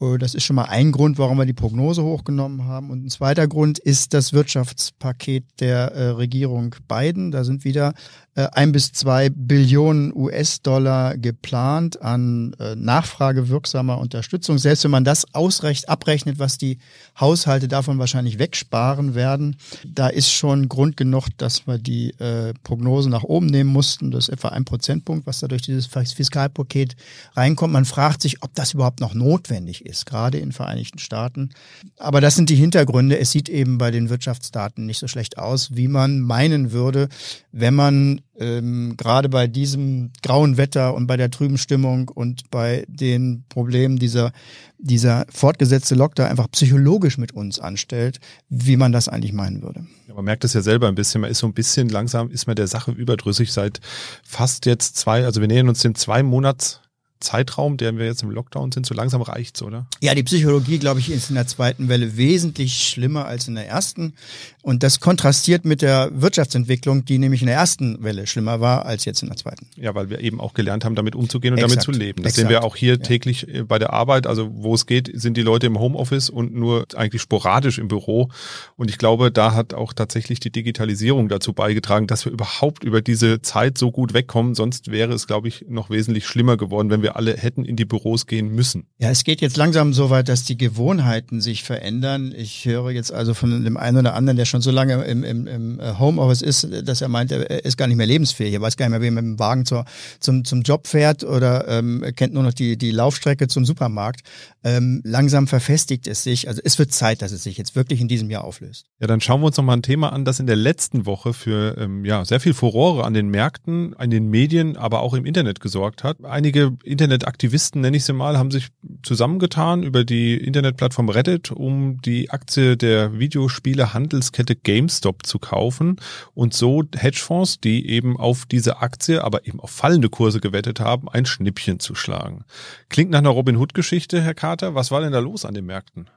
Äh, 0.00 0.18
das 0.18 0.34
ist 0.34 0.44
schon 0.44 0.56
mal 0.56 0.64
ein 0.64 0.92
Grund, 0.92 1.18
warum 1.18 1.38
wir 1.38 1.46
die 1.46 1.52
Prognose 1.52 2.02
hochgenommen 2.02 2.64
haben. 2.64 2.90
Und 2.90 3.04
ein 3.04 3.10
zweiter 3.10 3.46
Grund 3.46 3.78
ist 3.78 4.14
das 4.14 4.32
Wirtschaftspaket 4.32 5.44
der 5.60 5.92
äh, 5.92 6.08
Regierung 6.10 6.74
Biden. 6.88 7.30
Da 7.30 7.44
sind 7.44 7.64
wieder 7.64 7.94
äh, 8.36 8.46
ein 8.52 8.70
bis 8.70 8.92
zwei 8.92 9.28
Billionen 9.28 10.14
US-Dollar 10.14 11.18
geplant 11.18 12.00
an 12.00 12.54
äh, 12.60 12.76
nachfragewirksamer 12.76 13.98
Unterstützung. 13.98 14.56
Selbst 14.58 14.84
wenn 14.84 14.92
man 14.92 15.04
das 15.04 15.34
ausrecht, 15.34 15.88
abrechnet, 15.88 16.38
was 16.38 16.56
die 16.56 16.78
Haushalte 17.18 17.66
davon 17.66 17.98
wahrscheinlich 17.98 18.38
wegsparen 18.38 19.16
werden, 19.16 19.56
da 19.84 20.06
ist 20.06 20.30
schon 20.30 20.68
Grund 20.68 20.96
genug, 20.96 21.28
dass 21.38 21.66
wir 21.66 21.78
die 21.78 22.10
äh, 22.20 22.54
Prognose 22.62 23.10
nach 23.10 23.24
oben 23.24 23.46
nehmen 23.46 23.70
mussten. 23.70 24.12
Das 24.12 24.28
ist 24.28 24.34
etwa 24.34 24.48
ein 24.50 24.64
Prozentpunkt, 24.64 25.26
was 25.26 25.40
da 25.40 25.48
durch 25.48 25.62
dieses 25.62 25.86
Fiskalpaket 25.86 26.94
reinkommt. 27.34 27.72
Man 27.72 27.84
fragt 27.84 28.22
sich, 28.22 28.42
ob 28.42 28.54
das 28.54 28.74
überhaupt 28.74 29.00
noch 29.00 29.14
notwendig 29.14 29.84
ist, 29.84 29.89
gerade 30.06 30.38
in 30.38 30.52
Vereinigten 30.52 30.98
Staaten. 30.98 31.50
Aber 31.98 32.20
das 32.20 32.36
sind 32.36 32.50
die 32.50 32.56
Hintergründe. 32.56 33.18
Es 33.18 33.30
sieht 33.30 33.48
eben 33.48 33.78
bei 33.78 33.90
den 33.90 34.10
Wirtschaftsdaten 34.10 34.86
nicht 34.86 34.98
so 34.98 35.08
schlecht 35.08 35.38
aus, 35.38 35.76
wie 35.76 35.88
man 35.88 36.20
meinen 36.20 36.72
würde, 36.72 37.08
wenn 37.52 37.74
man 37.74 38.20
ähm, 38.38 38.94
gerade 38.96 39.28
bei 39.28 39.46
diesem 39.46 40.10
grauen 40.22 40.56
Wetter 40.56 40.94
und 40.94 41.06
bei 41.06 41.16
der 41.16 41.30
trüben 41.30 41.58
Stimmung 41.58 42.08
und 42.08 42.50
bei 42.50 42.84
den 42.88 43.44
Problemen 43.48 43.98
dieser, 43.98 44.32
dieser 44.78 45.26
fortgesetzte 45.28 45.94
Lockdown 45.94 46.26
einfach 46.26 46.50
psychologisch 46.50 47.18
mit 47.18 47.32
uns 47.32 47.60
anstellt, 47.60 48.18
wie 48.48 48.76
man 48.76 48.92
das 48.92 49.08
eigentlich 49.08 49.32
meinen 49.32 49.62
würde. 49.62 49.86
Ja, 50.08 50.14
man 50.14 50.24
merkt 50.24 50.44
es 50.44 50.54
ja 50.54 50.62
selber 50.62 50.88
ein 50.88 50.94
bisschen, 50.94 51.20
man 51.20 51.30
ist 51.30 51.38
so 51.38 51.46
ein 51.46 51.54
bisschen 51.54 51.88
langsam, 51.88 52.30
ist 52.30 52.46
man 52.46 52.56
der 52.56 52.66
Sache 52.66 52.92
überdrüssig 52.92 53.52
seit 53.52 53.80
fast 54.24 54.66
jetzt 54.66 54.96
zwei, 54.96 55.24
also 55.24 55.40
wir 55.40 55.48
nähern 55.48 55.68
uns 55.68 55.80
dem 55.80 55.94
zwei 55.94 56.22
Monats 56.22 56.80
Zeitraum, 57.20 57.76
der 57.76 57.96
wir 57.96 58.06
jetzt 58.06 58.22
im 58.22 58.30
Lockdown 58.30 58.72
sind, 58.72 58.86
so 58.86 58.94
langsam 58.94 59.22
reicht's, 59.22 59.62
oder? 59.62 59.86
Ja, 60.00 60.14
die 60.14 60.22
Psychologie, 60.22 60.78
glaube 60.78 61.00
ich, 61.00 61.10
ist 61.10 61.28
in 61.28 61.36
der 61.36 61.46
zweiten 61.46 61.88
Welle 61.88 62.16
wesentlich 62.16 62.88
schlimmer 62.88 63.26
als 63.26 63.46
in 63.46 63.54
der 63.54 63.68
ersten. 63.68 64.14
Und 64.62 64.82
das 64.82 65.00
kontrastiert 65.00 65.64
mit 65.64 65.82
der 65.82 66.10
Wirtschaftsentwicklung, 66.12 67.04
die 67.04 67.18
nämlich 67.18 67.40
in 67.42 67.46
der 67.46 67.56
ersten 67.56 68.02
Welle 68.02 68.26
schlimmer 68.26 68.60
war 68.60 68.84
als 68.84 69.04
jetzt 69.04 69.22
in 69.22 69.28
der 69.28 69.36
zweiten. 69.36 69.66
Ja, 69.76 69.94
weil 69.94 70.10
wir 70.10 70.20
eben 70.20 70.40
auch 70.40 70.54
gelernt 70.54 70.84
haben, 70.84 70.94
damit 70.94 71.14
umzugehen 71.14 71.54
und 71.54 71.58
Exakt. 71.58 71.72
damit 71.72 71.84
zu 71.84 71.90
leben. 71.92 72.22
Das 72.22 72.32
Exakt. 72.32 72.48
sehen 72.48 72.48
wir 72.48 72.64
auch 72.64 72.76
hier 72.76 72.94
ja. 72.94 72.98
täglich 72.98 73.48
äh, 73.48 73.62
bei 73.62 73.78
der 73.78 73.92
Arbeit. 73.92 74.26
Also 74.26 74.50
wo 74.52 74.74
es 74.74 74.86
geht, 74.86 75.10
sind 75.14 75.36
die 75.36 75.42
Leute 75.42 75.66
im 75.66 75.78
Homeoffice 75.78 76.30
und 76.30 76.54
nur 76.54 76.86
eigentlich 76.94 77.22
sporadisch 77.22 77.78
im 77.78 77.88
Büro. 77.88 78.30
Und 78.76 78.90
ich 78.90 78.98
glaube, 78.98 79.30
da 79.30 79.54
hat 79.54 79.74
auch 79.74 79.92
tatsächlich 79.92 80.40
die 80.40 80.50
Digitalisierung 80.50 81.28
dazu 81.28 81.52
beigetragen, 81.52 82.06
dass 82.06 82.24
wir 82.24 82.32
überhaupt 82.32 82.84
über 82.84 83.00
diese 83.00 83.42
Zeit 83.42 83.78
so 83.78 83.90
gut 83.90 84.14
wegkommen. 84.14 84.54
Sonst 84.54 84.90
wäre 84.90 85.12
es, 85.12 85.26
glaube 85.26 85.48
ich, 85.48 85.66
noch 85.68 85.90
wesentlich 85.90 86.26
schlimmer 86.26 86.56
geworden, 86.56 86.90
wenn 86.90 87.02
wir 87.02 87.09
wir 87.10 87.16
alle 87.16 87.36
hätten 87.36 87.64
in 87.64 87.76
die 87.76 87.84
Büros 87.84 88.26
gehen 88.26 88.48
müssen. 88.48 88.86
Ja, 88.98 89.10
es 89.10 89.24
geht 89.24 89.40
jetzt 89.40 89.56
langsam 89.56 89.92
so 89.92 90.10
weit, 90.10 90.28
dass 90.28 90.44
die 90.44 90.56
Gewohnheiten 90.56 91.40
sich 91.40 91.64
verändern. 91.64 92.32
Ich 92.36 92.64
höre 92.64 92.90
jetzt 92.90 93.12
also 93.12 93.34
von 93.34 93.64
dem 93.64 93.76
einen 93.76 93.98
oder 93.98 94.14
anderen, 94.14 94.36
der 94.36 94.44
schon 94.44 94.60
so 94.60 94.70
lange 94.70 95.02
im, 95.04 95.24
im, 95.24 95.46
im 95.46 95.98
Homeoffice 95.98 96.42
ist, 96.42 96.68
dass 96.84 97.00
er 97.00 97.08
meint, 97.08 97.32
er 97.32 97.64
ist 97.64 97.76
gar 97.76 97.86
nicht 97.86 97.96
mehr 97.96 98.06
lebensfähig. 98.06 98.54
Er 98.54 98.60
weiß 98.60 98.76
gar 98.76 98.86
nicht 98.86 98.90
mehr, 98.90 99.02
wie 99.02 99.08
er 99.08 99.12
mit 99.12 99.24
dem 99.24 99.38
Wagen 99.38 99.66
zur, 99.66 99.84
zum, 100.20 100.44
zum 100.44 100.62
Job 100.62 100.86
fährt 100.86 101.24
oder 101.24 101.68
ähm, 101.68 102.04
kennt 102.14 102.34
nur 102.34 102.42
noch 102.42 102.54
die, 102.54 102.76
die 102.76 102.90
Laufstrecke 102.90 103.48
zum 103.48 103.64
Supermarkt. 103.64 104.20
Ähm, 104.62 105.00
langsam 105.04 105.46
verfestigt 105.46 106.06
es 106.06 106.22
sich. 106.22 106.48
Also 106.48 106.60
es 106.64 106.78
wird 106.78 106.92
Zeit, 106.92 107.22
dass 107.22 107.32
es 107.32 107.42
sich 107.42 107.56
jetzt 107.56 107.76
wirklich 107.76 108.00
in 108.00 108.08
diesem 108.08 108.30
Jahr 108.30 108.44
auflöst. 108.44 108.86
Ja, 109.00 109.06
dann 109.06 109.20
schauen 109.20 109.40
wir 109.40 109.46
uns 109.46 109.56
noch 109.56 109.64
mal 109.64 109.74
ein 109.74 109.82
Thema 109.82 110.12
an, 110.12 110.24
das 110.24 110.38
in 110.38 110.46
der 110.46 110.56
letzten 110.56 111.06
Woche 111.06 111.32
für 111.32 111.76
ähm, 111.78 112.04
ja, 112.04 112.24
sehr 112.24 112.40
viel 112.40 112.54
Furore 112.54 113.04
an 113.04 113.14
den 113.14 113.28
Märkten, 113.28 113.94
an 113.96 114.10
den 114.10 114.28
Medien, 114.28 114.76
aber 114.76 115.00
auch 115.00 115.14
im 115.14 115.24
Internet 115.24 115.60
gesorgt 115.60 116.04
hat. 116.04 116.24
Einige 116.24 116.76
Internetaktivisten, 117.00 117.80
nenne 117.80 117.96
ich 117.96 118.04
sie 118.04 118.12
mal, 118.12 118.38
haben 118.38 118.50
sich 118.50 118.68
zusammengetan 119.02 119.82
über 119.82 120.04
die 120.04 120.36
Internetplattform 120.36 121.08
Reddit, 121.08 121.50
um 121.50 122.00
die 122.02 122.30
Aktie 122.30 122.76
der 122.76 123.18
Videospiele-Handelskette 123.18 124.54
GameStop 124.56 125.26
zu 125.26 125.38
kaufen 125.38 125.96
und 126.34 126.54
so 126.54 126.84
Hedgefonds, 126.94 127.60
die 127.60 127.88
eben 127.88 128.16
auf 128.18 128.46
diese 128.46 128.82
Aktie, 128.82 129.24
aber 129.24 129.46
eben 129.46 129.60
auf 129.60 129.70
fallende 129.70 130.10
Kurse 130.10 130.40
gewettet 130.40 130.80
haben, 130.80 131.08
ein 131.08 131.26
Schnippchen 131.26 131.80
zu 131.80 131.94
schlagen. 131.94 132.44
Klingt 132.88 133.10
nach 133.10 133.18
einer 133.18 133.30
Robin 133.30 133.56
Hood-Geschichte, 133.56 134.20
Herr 134.20 134.34
Carter. 134.34 134.74
Was 134.74 134.90
war 134.90 135.00
denn 135.00 135.12
da 135.12 135.18
los 135.18 135.44
an 135.44 135.54
den 135.54 135.66
Märkten? 135.66 136.10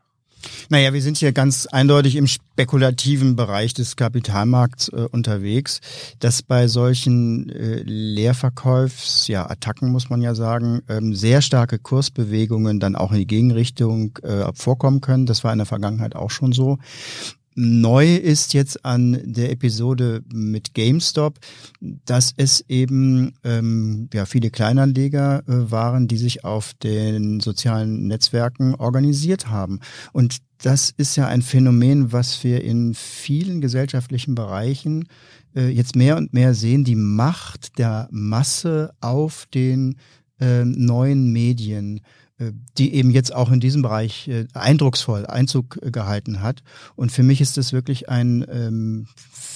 Naja, 0.69 0.93
wir 0.93 1.01
sind 1.01 1.17
hier 1.17 1.31
ganz 1.31 1.65
eindeutig 1.67 2.15
im 2.15 2.27
spekulativen 2.27 3.35
Bereich 3.35 3.73
des 3.73 3.95
Kapitalmarkts 3.95 4.89
äh, 4.89 5.07
unterwegs, 5.11 5.81
dass 6.19 6.41
bei 6.41 6.67
solchen 6.67 7.49
äh, 7.49 7.81
Leerverkaufs, 7.83 9.27
ja, 9.27 9.49
Attacken 9.49 9.91
muss 9.91 10.09
man 10.09 10.21
ja 10.21 10.35
sagen, 10.35 10.81
ähm, 10.89 11.13
sehr 11.13 11.41
starke 11.41 11.79
Kursbewegungen 11.79 12.79
dann 12.79 12.95
auch 12.95 13.11
in 13.11 13.19
die 13.19 13.27
Gegenrichtung 13.27 14.17
äh, 14.23 14.51
vorkommen 14.53 15.01
können. 15.01 15.25
Das 15.25 15.43
war 15.43 15.51
in 15.51 15.59
der 15.59 15.65
Vergangenheit 15.65 16.15
auch 16.15 16.31
schon 16.31 16.51
so. 16.53 16.77
Neu 17.55 18.15
ist 18.15 18.53
jetzt 18.53 18.83
an 18.85 19.19
der 19.23 19.51
Episode 19.51 20.23
mit 20.33 20.73
GameStop, 20.73 21.39
dass 21.79 22.33
es 22.37 22.65
eben 22.67 23.33
ähm, 23.43 24.09
ja 24.13 24.25
viele 24.25 24.49
Kleinanleger 24.49 25.43
äh, 25.47 25.71
waren, 25.71 26.07
die 26.07 26.17
sich 26.17 26.43
auf 26.43 26.73
den 26.75 27.39
sozialen 27.39 28.07
Netzwerken 28.07 28.75
organisiert 28.75 29.49
haben. 29.49 29.79
Und 30.13 30.37
das 30.61 30.93
ist 30.95 31.15
ja 31.15 31.27
ein 31.27 31.41
Phänomen, 31.41 32.11
was 32.11 32.43
wir 32.43 32.63
in 32.63 32.93
vielen 32.93 33.61
gesellschaftlichen 33.61 34.33
Bereichen 34.33 35.07
äh, 35.55 35.67
jetzt 35.67 35.95
mehr 35.95 36.17
und 36.17 36.33
mehr 36.33 36.53
sehen, 36.53 36.83
die 36.83 36.95
Macht 36.95 37.77
der 37.77 38.07
Masse 38.11 38.93
auf 39.01 39.45
den 39.53 39.97
äh, 40.39 40.63
neuen 40.65 41.31
Medien 41.31 42.01
die 42.77 42.93
eben 42.93 43.11
jetzt 43.11 43.33
auch 43.33 43.51
in 43.51 43.59
diesem 43.59 43.81
Bereich 43.81 44.27
äh, 44.27 44.45
eindrucksvoll 44.53 45.25
Einzug 45.25 45.79
gehalten 45.81 46.41
hat. 46.41 46.63
Und 46.95 47.11
für 47.11 47.23
mich 47.23 47.41
ist 47.41 47.57
das 47.57 47.73
wirklich 47.73 48.09
ein 48.09 48.45
ähm, 48.51 49.07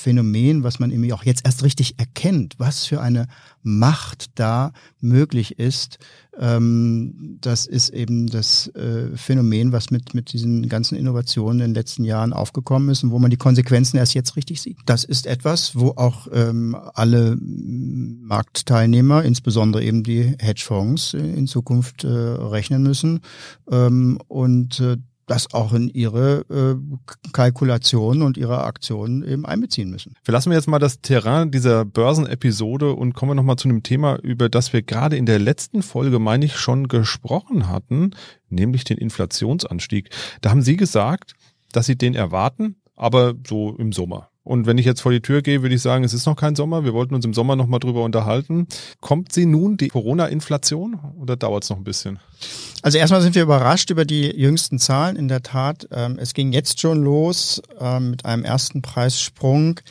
Phänomen, 0.07 0.63
was 0.63 0.79
man 0.79 0.89
irgendwie 0.89 1.11
auch 1.11 1.25
jetzt 1.25 1.45
erst 1.45 1.63
richtig 1.63 1.99
erkennt, 1.99 2.55
was 2.59 2.85
für 2.85 3.01
eine 3.01 3.27
Macht 3.61 4.39
da 4.39 4.71
möglich 5.01 5.59
ist. 5.59 5.99
Ähm, 6.39 7.37
das 7.41 7.65
ist 7.65 7.89
eben 7.89 8.27
das 8.27 8.67
äh, 8.69 9.17
Phänomen, 9.17 9.73
was 9.73 9.91
mit, 9.91 10.13
mit 10.13 10.31
diesen 10.31 10.69
ganzen 10.69 10.97
Innovationen 10.97 11.59
in 11.59 11.71
den 11.71 11.75
letzten 11.75 12.05
Jahren 12.05 12.31
aufgekommen 12.31 12.87
ist 12.87 13.03
und 13.03 13.11
wo 13.11 13.19
man 13.19 13.31
die 13.31 13.35
Konsequenzen 13.35 13.97
erst 13.97 14.13
jetzt 14.13 14.37
richtig 14.37 14.61
sieht. 14.61 14.77
Das 14.85 15.03
ist 15.03 15.27
etwas, 15.27 15.75
wo 15.75 15.89
auch 15.97 16.29
ähm, 16.31 16.77
alle 16.93 17.37
Marktteilnehmer, 17.41 19.23
insbesondere 19.23 19.83
eben 19.83 20.03
die 20.03 20.35
Hedgefonds, 20.39 21.15
äh, 21.15 21.17
in 21.17 21.47
Zukunft 21.47 22.05
äh, 22.05 22.07
rechnen 22.07 22.81
müssen. 22.81 23.19
Ähm, 23.69 24.19
und 24.29 24.79
äh, 24.79 24.95
das 25.27 25.53
auch 25.53 25.73
in 25.73 25.89
ihre 25.89 26.45
äh, 26.49 27.31
Kalkulationen 27.33 28.23
und 28.23 28.37
ihre 28.37 28.63
Aktionen 28.63 29.27
eben 29.27 29.45
einbeziehen 29.45 29.91
müssen. 29.91 30.13
Verlassen 30.23 30.49
wir 30.49 30.57
jetzt 30.57 30.67
mal 30.67 30.79
das 30.79 31.01
Terrain 31.01 31.51
dieser 31.51 31.85
Börsenepisode 31.85 32.93
und 32.93 33.13
kommen 33.13 33.31
wir 33.31 33.35
nochmal 33.35 33.57
zu 33.57 33.67
einem 33.67 33.83
Thema, 33.83 34.17
über 34.23 34.49
das 34.49 34.73
wir 34.73 34.81
gerade 34.81 35.17
in 35.17 35.25
der 35.25 35.39
letzten 35.39 35.83
Folge, 35.83 36.17
meine 36.19 36.45
ich, 36.45 36.57
schon 36.57 36.87
gesprochen 36.87 37.67
hatten, 37.67 38.11
nämlich 38.49 38.85
den 38.85 38.97
Inflationsanstieg. 38.97 40.09
Da 40.41 40.49
haben 40.49 40.61
Sie 40.61 40.77
gesagt, 40.77 41.33
dass 41.73 41.85
Sie 41.85 41.97
den 41.97 42.15
erwarten, 42.15 42.77
aber 42.95 43.35
so 43.45 43.75
im 43.77 43.91
Sommer. 43.91 44.29
Und 44.47 44.65
wenn 44.65 44.77
ich 44.77 44.85
jetzt 44.85 45.01
vor 45.01 45.11
die 45.11 45.19
Tür 45.19 45.41
gehe, 45.41 45.61
würde 45.61 45.75
ich 45.75 45.81
sagen, 45.81 46.05
es 46.05 46.13
ist 46.13 46.25
noch 46.25 46.37
kein 46.37 46.55
Sommer. 46.55 46.85
Wir 46.85 46.93
wollten 46.93 47.13
uns 47.13 47.25
im 47.25 47.33
Sommer 47.33 47.57
noch 47.57 47.67
mal 47.67 47.79
drüber 47.79 48.05
unterhalten. 48.05 48.65
Kommt 49.01 49.33
sie 49.33 49.45
nun, 49.45 49.75
die 49.75 49.89
Corona-Inflation, 49.89 50.97
oder 51.19 51.35
dauert 51.35 51.65
es 51.65 51.69
noch 51.69 51.75
ein 51.75 51.83
bisschen? 51.83 52.19
Also 52.81 52.97
erstmal 52.97 53.21
sind 53.21 53.35
wir 53.35 53.43
überrascht 53.43 53.89
über 53.89 54.05
die 54.05 54.23
jüngsten 54.23 54.79
Zahlen. 54.79 55.17
In 55.17 55.27
der 55.27 55.43
Tat, 55.43 55.89
ähm, 55.91 56.17
es 56.17 56.33
ging 56.33 56.53
jetzt 56.53 56.79
schon 56.79 57.03
los 57.03 57.61
ähm, 57.77 58.11
mit 58.11 58.23
einem 58.23 58.45
ersten 58.45 58.81
Preissprung. 58.81 59.81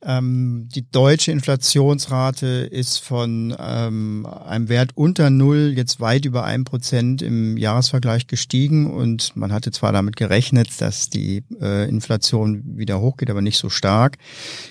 Ähm, 0.00 0.68
die 0.72 0.88
deutsche 0.88 1.32
Inflationsrate 1.32 2.46
ist 2.46 2.98
von 2.98 3.54
ähm, 3.58 4.26
einem 4.26 4.68
Wert 4.68 4.92
unter 4.94 5.28
Null 5.28 5.72
jetzt 5.76 5.98
weit 5.98 6.24
über 6.24 6.44
ein 6.44 6.62
Prozent 6.62 7.20
im 7.20 7.56
Jahresvergleich 7.56 8.28
gestiegen 8.28 8.92
und 8.92 9.34
man 9.34 9.52
hatte 9.52 9.72
zwar 9.72 9.92
damit 9.92 10.14
gerechnet, 10.14 10.80
dass 10.80 11.10
die 11.10 11.42
äh, 11.60 11.88
Inflation 11.88 12.62
wieder 12.78 13.00
hochgeht, 13.00 13.28
aber 13.28 13.42
nicht 13.42 13.58
so 13.58 13.70
stark. 13.70 14.18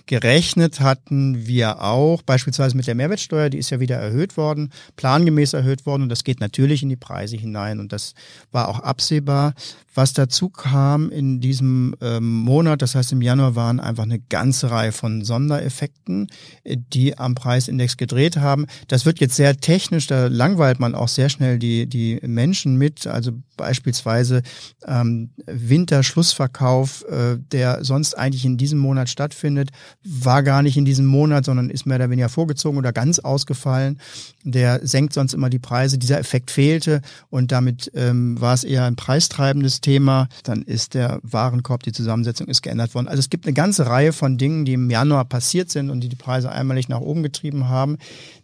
Gerechnet 0.06 0.80
hatten 0.80 1.46
wir 1.46 1.82
auch 1.84 2.22
beispielsweise 2.22 2.78
mit 2.78 2.88
der 2.88 2.96
Mehrwertsteuer, 2.96 3.50
die 3.50 3.58
ist 3.58 3.70
ja 3.70 3.82
wieder 3.82 3.98
erhöht 3.98 4.38
worden, 4.38 4.72
plangemäß 4.96 5.52
erhöht 5.52 5.86
worden 5.86 6.04
und 6.04 6.10
das 6.10 6.24
geht 6.24 6.40
natürlich 6.40 6.84
in 6.84 6.90
die 6.90 6.96
Preise 6.96 7.36
hinein 7.36 7.82
und 7.82 7.92
das 7.92 8.14
war 8.54 8.70
auch 8.70 8.80
absehbar. 8.80 9.56
Was 9.98 10.14
dazu 10.14 10.50
kam 10.50 11.10
in 11.10 11.42
diesem 11.42 11.96
ähm, 12.02 12.32
Monat, 12.32 12.84
das 12.84 12.94
heißt 12.94 13.14
im 13.14 13.22
Januar, 13.24 13.56
waren 13.56 13.80
einfach 13.80 14.04
eine 14.04 14.20
ganze 14.20 14.70
Reihe 14.70 14.92
von 14.92 15.17
Sondereffekten, 15.24 16.28
die 16.66 17.18
am 17.18 17.36
Preisindex 17.36 17.98
gedreht 17.98 18.38
haben. 18.38 18.66
Das 18.88 19.06
wird 19.06 19.20
jetzt 19.20 19.36
sehr 19.36 19.58
technisch, 19.58 20.08
da 20.08 20.28
langweilt 20.28 20.80
man 20.80 20.96
auch 20.96 21.08
sehr 21.08 21.30
schnell 21.30 21.60
die, 21.60 21.88
die 21.88 22.20
Menschen 22.24 22.76
mit. 22.76 23.08
Also 23.08 23.32
beispielsweise 23.58 24.44
ähm, 24.86 25.32
Winterschlussverkauf, 25.46 27.04
äh, 27.10 27.38
der 27.52 27.84
sonst 27.84 28.18
eigentlich 28.18 28.46
in 28.46 28.58
diesem 28.58 28.80
Monat 28.80 29.10
stattfindet, 29.10 29.72
war 30.04 30.44
gar 30.44 30.62
nicht 30.62 30.78
in 30.78 30.86
diesem 30.86 31.06
Monat, 31.06 31.46
sondern 31.46 31.70
ist 31.70 31.86
mehr 31.86 31.98
oder 31.98 32.10
weniger 32.10 32.30
vorgezogen 32.30 32.78
oder 32.78 32.94
ganz 32.94 33.20
ausgefallen. 33.20 34.00
Der 34.44 34.86
senkt 34.86 35.14
sonst 35.14 35.34
immer 35.34 35.50
die 35.50 35.60
Preise. 35.60 35.98
Dieser 35.98 36.20
Effekt 36.20 36.52
fehlte 36.52 37.02
und 37.30 37.52
damit 37.52 37.92
ähm, 37.96 38.40
war 38.40 38.54
es 38.54 38.64
eher 38.64 38.86
ein 38.86 38.96
preistreibendes 38.96 39.82
Thema. 39.82 40.30
Dann 40.44 40.62
ist 40.62 40.94
der 40.94 41.20
Warenkorb, 41.24 41.84
die 41.84 41.92
Zusammensetzung 41.92 42.48
ist 42.48 42.62
geändert 42.62 42.96
worden. 42.96 43.08
Also 43.08 43.20
es 43.20 43.30
gibt 43.30 43.46
eine 43.46 43.54
ganze 43.54 43.88
Reihe 43.88 44.14
von 44.14 44.38
Dingen, 44.38 44.66
die 44.66 44.74
im 44.74 44.90
Januar 44.90 45.26
passiert 45.26 45.70
sind 45.70 45.90
und 45.90 46.02
die 46.02 46.10
die 46.10 46.16
Preise 46.16 46.52
einmalig 46.52 46.90
nach 46.90 47.02
oben 47.02 47.24
getrieben 47.24 47.68
haben. 47.68 47.98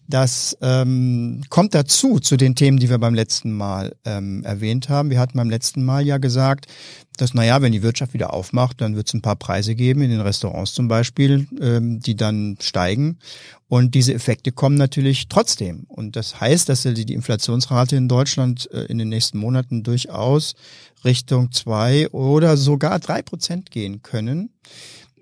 Das 0.08 0.58
ähm, 0.62 1.42
kommt 1.50 1.74
dazu 1.74 2.20
zu 2.20 2.36
den 2.36 2.56
Themen, 2.56 2.78
die 2.78 2.90
wir 2.90 2.98
beim 2.98 3.14
letzten 3.14 3.54
Mal 3.54 3.96
ähm, 4.04 4.44
erwähnt 4.44 4.90
haben. 4.90 5.10
Wir 5.10 5.20
hatten 5.20 5.38
beim 5.38 5.50
letzten 5.50 5.84
Mal 5.84 6.06
ja 6.06 6.18
gesagt, 6.18 6.68
dass, 7.18 7.34
naja, 7.34 7.62
wenn 7.62 7.72
die 7.72 7.84
Wirtschaft 7.84 8.14
wieder 8.14 8.34
aufmacht, 8.34 8.82
dann 8.82 8.96
wird 8.96 9.08
es 9.08 9.14
ein 9.14 9.22
paar 9.22 9.36
Preise 9.36 9.76
geben, 9.76 10.02
in 10.02 10.10
den 10.10 10.20
Restaurants 10.20 10.74
zum 10.74 10.88
Beispiel, 10.88 11.48
ähm, 11.62 12.00
die 12.00 12.16
dann 12.16 12.58
steigen. 12.60 13.20
Und 13.70 13.96
diese 13.96 14.14
Effekte 14.14 14.52
kommen 14.52 14.76
natürlich 14.76 15.30
trotzdem. 15.30 15.86
Und 15.88 16.16
das 16.16 16.40
heißt, 16.40 16.70
dass 16.70 16.84
die 16.84 17.14
Inflationsrate 17.14 17.96
in 17.96 18.08
Deutschland 18.08 18.70
äh, 18.72 18.86
in 18.86 18.98
den 18.98 19.10
nächsten 19.10 19.38
Monaten 19.38 19.84
durchaus 19.84 20.56
Richtung 21.06 21.52
zwei 21.52 22.10
oder 22.10 22.58
sogar 22.58 23.00
drei 23.00 23.22
Prozent 23.22 23.72
gehen 23.72 24.02
können. 24.02 24.50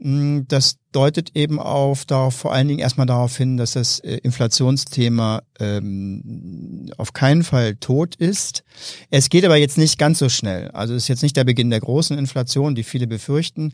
Mm, 0.03 0.48
das 0.48 0.77
deutet 0.91 1.36
eben 1.36 1.60
auf 1.60 2.05
darauf, 2.05 2.34
vor 2.34 2.53
allen 2.53 2.67
Dingen 2.67 2.79
erstmal 2.79 3.05
darauf 3.05 3.38
hin, 3.38 3.58
dass 3.58 3.74
das 3.74 4.00
äh, 4.00 4.17
Inflationsthema 4.24 5.43
ähm, 5.60 6.91
auf 6.98 7.13
keinen 7.13 7.43
Fall 7.43 7.75
tot 7.75 8.15
ist. 8.15 8.63
Es 9.12 9.29
geht 9.29 9.46
aber 9.46 9.58
jetzt 9.58 9.77
nicht 9.77 10.00
ganz 10.00 10.17
so 10.17 10.27
schnell. 10.27 10.70
Also 10.72 10.96
es 10.96 11.03
ist 11.03 11.08
jetzt 11.08 11.22
nicht 11.22 11.38
der 11.38 11.43
Beginn 11.43 11.70
der 11.70 11.81
großen 11.81 12.17
Inflation, 12.17 12.74
die 12.74 12.84
viele 12.84 13.05
befürchten, 13.05 13.74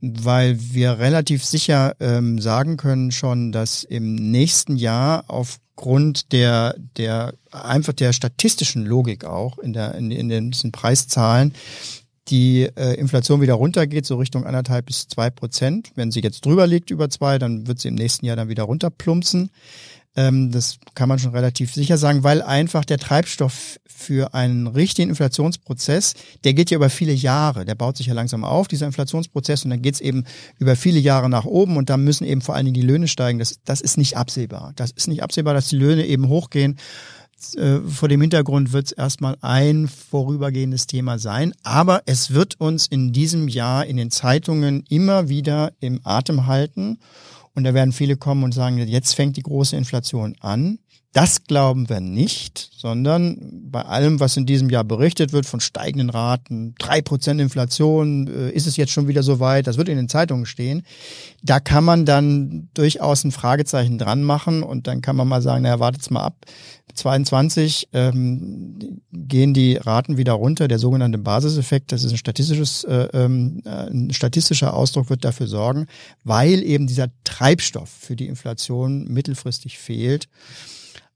weil 0.00 0.58
wir 0.58 0.98
relativ 0.98 1.44
sicher 1.44 1.94
ähm, 2.00 2.40
sagen 2.40 2.78
können 2.78 3.12
schon, 3.12 3.52
dass 3.52 3.84
im 3.84 4.14
nächsten 4.14 4.76
Jahr 4.76 5.24
aufgrund 5.28 6.32
der 6.32 6.74
der 6.96 7.34
einfach 7.50 7.92
der 7.92 8.14
statistischen 8.14 8.86
Logik 8.86 9.26
auch 9.26 9.58
in 9.58 9.74
der 9.74 9.94
in, 9.94 10.10
in 10.10 10.30
den 10.30 10.52
Preiszahlen 10.72 11.52
die 12.28 12.68
äh, 12.76 12.94
Inflation 12.94 13.40
wieder 13.40 13.54
runtergeht, 13.54 14.06
so 14.06 14.16
Richtung 14.16 14.44
anderthalb 14.44 14.86
bis 14.86 15.08
zwei 15.08 15.30
Prozent. 15.30 15.92
Wenn 15.94 16.10
sie 16.10 16.20
jetzt 16.20 16.44
drüber 16.44 16.66
liegt 16.66 16.90
über 16.90 17.08
zwei, 17.08 17.38
dann 17.38 17.66
wird 17.66 17.78
sie 17.78 17.88
im 17.88 17.94
nächsten 17.94 18.26
Jahr 18.26 18.36
dann 18.36 18.48
wieder 18.48 18.64
runterplumpsen. 18.64 19.50
Ähm, 20.16 20.50
das 20.50 20.78
kann 20.94 21.08
man 21.08 21.18
schon 21.18 21.32
relativ 21.32 21.74
sicher 21.74 21.98
sagen, 21.98 22.24
weil 22.24 22.42
einfach 22.42 22.84
der 22.84 22.98
Treibstoff 22.98 23.78
für 23.86 24.34
einen 24.34 24.66
richtigen 24.66 25.10
Inflationsprozess, 25.10 26.14
der 26.44 26.54
geht 26.54 26.70
ja 26.70 26.76
über 26.76 26.90
viele 26.90 27.12
Jahre. 27.12 27.64
Der 27.64 27.74
baut 27.74 27.96
sich 27.96 28.06
ja 28.06 28.14
langsam 28.14 28.44
auf, 28.44 28.68
dieser 28.68 28.86
Inflationsprozess, 28.86 29.64
und 29.64 29.70
dann 29.70 29.82
geht's 29.82 30.00
eben 30.00 30.24
über 30.58 30.76
viele 30.76 30.98
Jahre 30.98 31.30
nach 31.30 31.44
oben 31.44 31.76
und 31.76 31.90
da 31.90 31.96
müssen 31.96 32.24
eben 32.24 32.40
vor 32.40 32.54
allen 32.54 32.66
Dingen 32.66 32.74
die 32.74 32.82
Löhne 32.82 33.08
steigen. 33.08 33.38
Das, 33.38 33.58
das 33.64 33.80
ist 33.80 33.98
nicht 33.98 34.16
absehbar. 34.16 34.72
Das 34.76 34.90
ist 34.90 35.08
nicht 35.08 35.22
absehbar, 35.22 35.54
dass 35.54 35.68
die 35.68 35.76
Löhne 35.76 36.06
eben 36.06 36.28
hochgehen. 36.28 36.78
Äh, 37.56 37.80
vor 37.80 38.08
dem 38.08 38.20
Hintergrund 38.20 38.72
wird 38.72 38.86
es 38.86 38.92
erstmal 38.92 39.36
ein 39.40 39.88
vorübergehendes 39.88 40.86
Thema 40.86 41.18
sein, 41.18 41.52
aber 41.62 42.02
es 42.06 42.32
wird 42.32 42.60
uns 42.60 42.86
in 42.86 43.12
diesem 43.12 43.48
Jahr 43.48 43.84
in 43.86 43.96
den 43.96 44.10
Zeitungen 44.10 44.84
immer 44.88 45.28
wieder 45.28 45.72
im 45.80 46.00
Atem 46.04 46.46
halten. 46.46 46.98
Und 47.56 47.64
da 47.64 47.74
werden 47.74 47.92
viele 47.92 48.16
kommen 48.16 48.44
und 48.44 48.52
sagen, 48.52 48.78
jetzt 48.78 49.14
fängt 49.14 49.36
die 49.36 49.42
große 49.42 49.76
Inflation 49.76 50.36
an. 50.40 50.78
Das 51.16 51.44
glauben 51.44 51.88
wir 51.88 52.00
nicht, 52.00 52.68
sondern 52.76 53.70
bei 53.70 53.80
allem, 53.80 54.20
was 54.20 54.36
in 54.36 54.44
diesem 54.44 54.68
Jahr 54.68 54.84
berichtet 54.84 55.32
wird 55.32 55.46
von 55.46 55.60
steigenden 55.60 56.10
Raten, 56.10 56.74
drei 56.78 57.00
Prozent 57.00 57.40
Inflation, 57.40 58.26
äh, 58.26 58.50
ist 58.50 58.66
es 58.66 58.76
jetzt 58.76 58.92
schon 58.92 59.08
wieder 59.08 59.22
so 59.22 59.40
weit, 59.40 59.66
das 59.66 59.78
wird 59.78 59.88
in 59.88 59.96
den 59.96 60.10
Zeitungen 60.10 60.44
stehen. 60.44 60.82
Da 61.42 61.58
kann 61.58 61.84
man 61.84 62.04
dann 62.04 62.68
durchaus 62.74 63.24
ein 63.24 63.32
Fragezeichen 63.32 63.96
dran 63.96 64.24
machen 64.24 64.62
und 64.62 64.88
dann 64.88 65.00
kann 65.00 65.16
man 65.16 65.26
mal 65.26 65.40
sagen, 65.40 65.62
naja, 65.62 65.80
wartet's 65.80 66.10
mal 66.10 66.20
ab. 66.20 66.44
22 66.94 67.88
ähm, 67.92 69.00
gehen 69.12 69.54
die 69.54 69.76
Raten 69.76 70.16
wieder 70.16 70.32
runter. 70.34 70.68
Der 70.68 70.78
sogenannte 70.78 71.18
Basiseffekt, 71.18 71.92
das 71.92 72.04
ist 72.04 72.12
ein 72.12 72.18
statistisches, 72.18 72.84
äh, 72.84 73.08
ähm, 73.12 73.62
äh, 73.64 73.90
ein 73.90 74.12
statistischer 74.12 74.74
Ausdruck, 74.74 75.10
wird 75.10 75.24
dafür 75.24 75.46
sorgen, 75.46 75.86
weil 76.24 76.62
eben 76.62 76.86
dieser 76.86 77.08
Treibstoff 77.46 77.88
für 77.88 78.16
die 78.16 78.26
Inflation 78.26 79.04
mittelfristig 79.04 79.78
fehlt. 79.78 80.28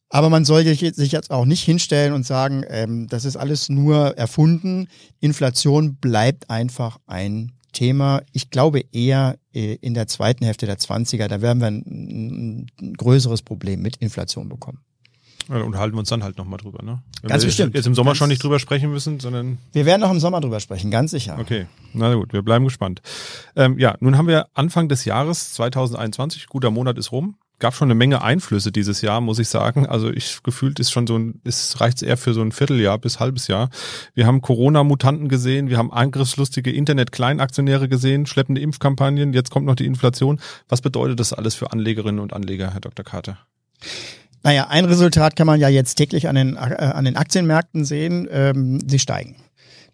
Aber 0.09 0.31
man 0.31 0.45
sollte 0.45 0.75
sich 0.75 1.11
jetzt 1.11 1.33
auch 1.33 1.45
nicht 1.45 1.65
hinstellen 1.65 2.13
und 2.13 2.25
sagen, 2.25 2.65
ähm, 2.69 3.09
das 3.09 3.25
ist 3.25 3.37
alles 3.37 3.69
nur 3.69 4.17
erfunden. 4.17 4.87
Inflation 5.19 5.97
bleibt 5.97 6.49
einfach 6.49 7.01
ein 7.09 7.53
Thema. 7.73 8.23
Ich 8.33 8.51
glaube 8.51 8.85
eher 8.93 9.39
äh, 9.53 9.75
in 9.81 9.95
der 9.95 10.07
zweiten 10.07 10.45
Hälfte 10.45 10.67
der 10.67 10.79
20er, 10.79 11.27
da 11.27 11.43
werden 11.43 11.61
wir 11.61 11.69
ein, 11.69 12.67
ein 12.81 12.95
größeres 12.95 13.43
Problem 13.43 13.83
mit 13.83 13.97
Inflation 13.97 14.49
bekommen. 14.49 14.79
Ja, 15.49 15.57
und 15.57 15.77
halten 15.77 15.95
wir 15.95 16.01
uns 16.01 16.09
dann 16.09 16.23
halt 16.23 16.39
nochmal 16.39 16.59
drüber, 16.59 16.85
ne? 16.85 17.03
Wenn 17.23 17.29
ganz 17.29 17.43
wir 17.43 17.49
bestimmt. 17.49 17.75
Jetzt 17.75 17.87
im 17.87 17.95
Sommer 17.95 18.11
ganz 18.11 18.19
schon 18.19 18.29
nicht 18.29 18.43
drüber 18.43 18.59
sprechen 18.59 18.91
müssen, 18.91 19.21
sondern. 19.21 19.59
Wir 19.73 19.87
werden 19.87 20.01
noch 20.01 20.11
im 20.11 20.21
Sommer 20.21 20.41
drüber 20.41 20.61
sprechen, 20.61 20.91
ganz 20.91 21.11
sicher. 21.11 21.39
Okay, 21.41 21.67
na 21.93 22.15
gut, 22.15 22.33
wir 22.33 22.43
bleiben 22.43 22.65
gespannt. 22.65 23.03
Ähm, 23.57 23.79
ja, 23.79 23.97
nun 24.01 24.17
haben 24.17 24.29
wir 24.29 24.47
Anfang 24.55 24.89
des 24.89 25.05
Jahres 25.05 25.53
2021, 25.55 26.47
guter 26.47 26.71
Monat 26.71 26.99
ist 26.99 27.13
rum 27.13 27.37
gab 27.61 27.75
schon 27.75 27.87
eine 27.87 27.95
Menge 27.95 28.23
Einflüsse 28.23 28.73
dieses 28.73 29.03
Jahr, 29.03 29.21
muss 29.21 29.39
ich 29.39 29.49
sagen. 29.49 29.87
Also 29.87 30.11
ich 30.11 30.43
gefühlt 30.43 30.81
ist 30.81 30.91
schon 30.91 31.07
so 31.07 31.17
ein, 31.17 31.41
es 31.45 31.81
reicht 31.81 32.03
eher 32.03 32.17
für 32.17 32.35
so 32.35 32.41
ein 32.41 32.51
Vierteljahr 32.51 32.99
bis 32.99 33.21
halbes 33.21 33.47
Jahr. 33.47 33.71
Wir 34.15 34.27
haben 34.27 34.41
Corona-Mutanten 34.41 35.29
gesehen, 35.29 35.69
wir 35.69 35.79
haben 35.79 35.93
angriffslustige 35.93 36.73
Internet-Kleinaktionäre 36.73 37.89
gesehen, 37.89 38.27
schleppende 38.27 38.61
Impfkampagnen, 38.61 39.33
jetzt 39.33 39.51
kommt 39.51 39.67
noch 39.67 39.77
die 39.77 39.87
Inflation. 39.87 40.41
Was 40.69 40.81
bedeutet 40.81 41.21
das 41.21 41.33
alles 41.33 41.55
für 41.55 41.71
Anlegerinnen 41.71 42.21
und 42.21 42.33
Anleger, 42.33 42.73
Herr 42.73 42.81
Dr. 42.81 43.05
Carter? 43.05 43.39
Naja, 44.43 44.69
ein 44.69 44.85
Resultat 44.87 45.37
kann 45.37 45.47
man 45.47 45.61
ja 45.61 45.69
jetzt 45.69 45.97
täglich 45.97 46.29
an 46.29 46.35
den, 46.35 46.57
äh, 46.57 46.59
an 46.59 47.05
den 47.05 47.17
Aktienmärkten 47.17 47.85
sehen. 47.85 48.29
Ähm, 48.31 48.81
sie 48.87 48.99
steigen. 48.99 49.37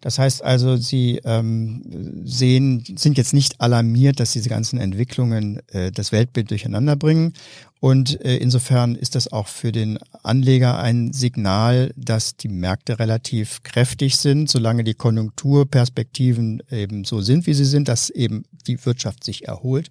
Das 0.01 0.19
heißt 0.19 0.43
also, 0.43 0.77
Sie 0.77 1.19
ähm, 1.25 2.21
sehen, 2.23 2.83
sind 2.97 3.17
jetzt 3.17 3.33
nicht 3.33 3.59
alarmiert, 3.59 4.19
dass 4.19 4.31
diese 4.31 4.49
ganzen 4.49 4.79
Entwicklungen 4.79 5.59
äh, 5.71 5.91
das 5.91 6.11
Weltbild 6.11 6.51
durcheinander 6.51 6.95
bringen. 6.95 7.33
Und 7.79 8.23
äh, 8.23 8.37
insofern 8.37 8.95
ist 8.95 9.15
das 9.15 9.31
auch 9.31 9.47
für 9.47 9.71
den 9.71 9.97
Anleger 10.23 10.79
ein 10.79 11.13
Signal, 11.13 11.93
dass 11.95 12.37
die 12.37 12.47
Märkte 12.47 12.99
relativ 12.99 13.63
kräftig 13.63 14.17
sind, 14.17 14.49
solange 14.49 14.83
die 14.83 14.93
Konjunkturperspektiven 14.93 16.61
eben 16.71 17.03
so 17.03 17.21
sind, 17.21 17.47
wie 17.47 17.53
sie 17.53 17.65
sind, 17.65 17.87
dass 17.87 18.09
eben 18.09 18.45
die 18.67 18.83
Wirtschaft 18.85 19.23
sich 19.23 19.47
erholt. 19.47 19.89